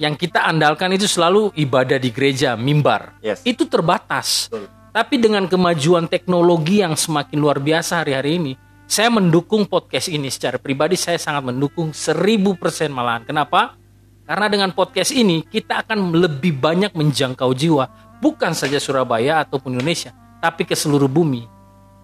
yang 0.00 0.16
kita 0.16 0.48
andalkan 0.48 0.96
itu 0.96 1.04
selalu 1.04 1.52
ibadah 1.60 2.00
di 2.00 2.08
gereja, 2.08 2.56
mimbar 2.56 3.20
Yes. 3.20 3.44
itu 3.44 3.68
terbatas. 3.68 4.48
Betul. 4.48 4.66
Tapi 4.90 5.14
dengan 5.22 5.46
kemajuan 5.46 6.10
teknologi 6.10 6.82
yang 6.82 6.98
semakin 6.98 7.38
luar 7.38 7.62
biasa 7.62 8.02
hari-hari 8.02 8.42
ini, 8.42 8.52
saya 8.90 9.06
mendukung 9.06 9.68
podcast 9.70 10.10
ini 10.10 10.26
secara 10.34 10.58
pribadi. 10.58 10.98
Saya 10.98 11.14
sangat 11.14 11.46
mendukung 11.46 11.94
1000% 11.94 12.90
malahan. 12.90 13.22
Kenapa? 13.22 13.78
Karena 14.26 14.50
dengan 14.50 14.74
podcast 14.74 15.14
ini 15.14 15.46
kita 15.46 15.86
akan 15.86 16.10
lebih 16.10 16.58
banyak 16.58 16.90
menjangkau 16.90 17.54
jiwa, 17.54 17.86
bukan 18.18 18.50
saja 18.50 18.82
Surabaya 18.82 19.46
ataupun 19.46 19.78
Indonesia, 19.78 20.10
tapi 20.42 20.66
ke 20.66 20.74
seluruh 20.74 21.06
bumi, 21.06 21.46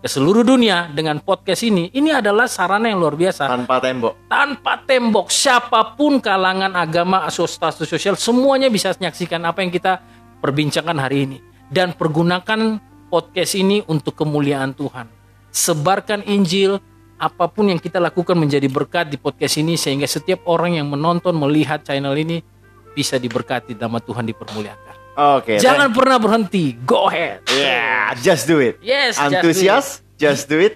ke 0.00 0.08
seluruh 0.08 0.44
dunia. 0.44 0.88
Dengan 0.92 1.18
podcast 1.20 1.64
ini, 1.64 1.88
ini 1.96 2.12
adalah 2.12 2.46
sarana 2.46 2.88
yang 2.92 3.00
luar 3.00 3.16
biasa 3.16 3.48
Tanpa 3.48 3.76
tembok. 3.80 4.12
tanpa 4.28 4.72
tembok 4.84 5.26
siapa 5.32 5.96
pun 5.96 6.20
kalangan 6.20 6.72
agama 6.76 7.26
status 7.30 7.88
sosial 7.88 8.14
semuanya 8.14 8.68
bisa 8.68 8.92
menyaksikan 8.96 9.42
apa 9.44 9.64
yang 9.64 9.72
kita 9.72 10.00
perbincangkan 10.40 10.98
hari 11.00 11.26
ini 11.26 11.38
dan 11.72 11.96
pergunakan 11.96 12.78
podcast 13.10 13.58
ini 13.58 13.82
untuk 13.86 14.14
kemuliaan 14.14 14.74
Tuhan 14.76 15.10
sebarkan 15.50 16.26
Injil 16.26 16.78
apa 17.16 17.48
pun 17.48 17.72
yang 17.72 17.80
kita 17.80 17.96
lakukan 17.96 18.36
menjadi 18.36 18.68
berkat 18.68 19.08
di 19.08 19.16
podcast 19.16 19.56
ini 19.56 19.80
sehingga 19.80 20.04
setiap 20.04 20.44
orang 20.44 20.76
yang 20.76 20.86
menonton 20.92 21.32
melihat 21.32 21.80
channel 21.80 22.12
ini 22.12 22.44
bisa 22.92 23.16
diberkati 23.16 23.72
nama 23.72 23.96
Tuhan 23.98 24.28
dipermuliakan 24.28 24.96
Oke. 25.16 25.56
jangan 25.56 25.88
pernah 25.90 26.16
berhenti 26.16 26.76
go 26.78 27.08
ahead 27.08 27.40
Yeah, 27.48 28.12
just 28.16 28.44
do 28.44 28.60
it. 28.60 28.76
yes 28.78 29.16
just 29.16 29.32
do 29.32 29.32
it. 29.32 29.40
Antusias, 29.40 29.86
just 30.14 30.44
do 30.46 30.58
it. 30.60 30.74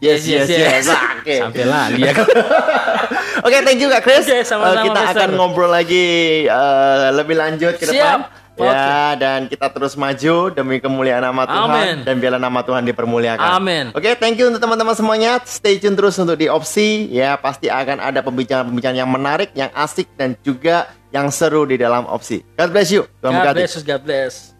Yes, 0.00 0.24
yes, 0.24 0.48
yes. 0.48 0.88
Nah, 0.88 1.20
Oke. 1.20 1.36
sampai 1.36 1.60
lali 1.62 2.00
ya 2.00 2.16
Oke, 3.44 3.56
thank 3.60 3.76
you 3.76 3.88
Kak 3.88 4.00
Chris. 4.00 4.24
Oke, 4.24 4.40
sama-sama, 4.42 4.80
Eh, 4.80 4.84
kita 4.86 5.00
Pastor. 5.02 5.16
akan 5.18 5.30
ngobrol 5.34 5.68
lagi 5.68 6.06
eh, 6.44 7.06
lebih 7.12 7.36
lanjut 7.36 7.76
ke 7.76 7.84
depan. 7.84 8.24
Siap. 8.24 8.38
Ya, 8.56 9.16
dan 9.16 9.48
kita 9.48 9.72
terus 9.72 9.96
maju 9.96 10.52
demi 10.52 10.76
kemuliaan 10.78 11.20
nama 11.22 11.44
Tuhan 11.44 11.68
Amin. 11.70 11.96
dan 12.04 12.14
biarlah 12.16 12.36
nama 12.38 12.60
Tuhan 12.60 12.84
dipermuliakan. 12.84 13.40
Amin. 13.56 13.84
Oke, 13.92 14.12
thank 14.14 14.36
you 14.36 14.48
untuk 14.48 14.60
teman-teman 14.60 14.92
semuanya. 14.92 15.40
Stay 15.42 15.76
tune 15.76 15.96
terus 15.96 16.16
untuk 16.16 16.36
di 16.36 16.44
opsi. 16.44 17.08
Ya, 17.08 17.36
pasti 17.36 17.68
akan 17.68 17.96
ada 17.98 18.20
pembicaraan-pembicaraan 18.20 18.98
yang 18.98 19.08
menarik, 19.08 19.52
yang 19.54 19.72
asik 19.72 20.12
dan 20.14 20.36
juga 20.38 20.92
yang 21.10 21.28
seru 21.30 21.66
di 21.66 21.76
dalam 21.78 22.06
opsi. 22.06 22.42
God 22.58 22.70
bless 22.70 22.90
you. 22.94 23.06
Tuhan 23.22 23.42
God 23.42 23.54
bless 23.54 23.74
God 23.82 24.02
bless 24.06 24.59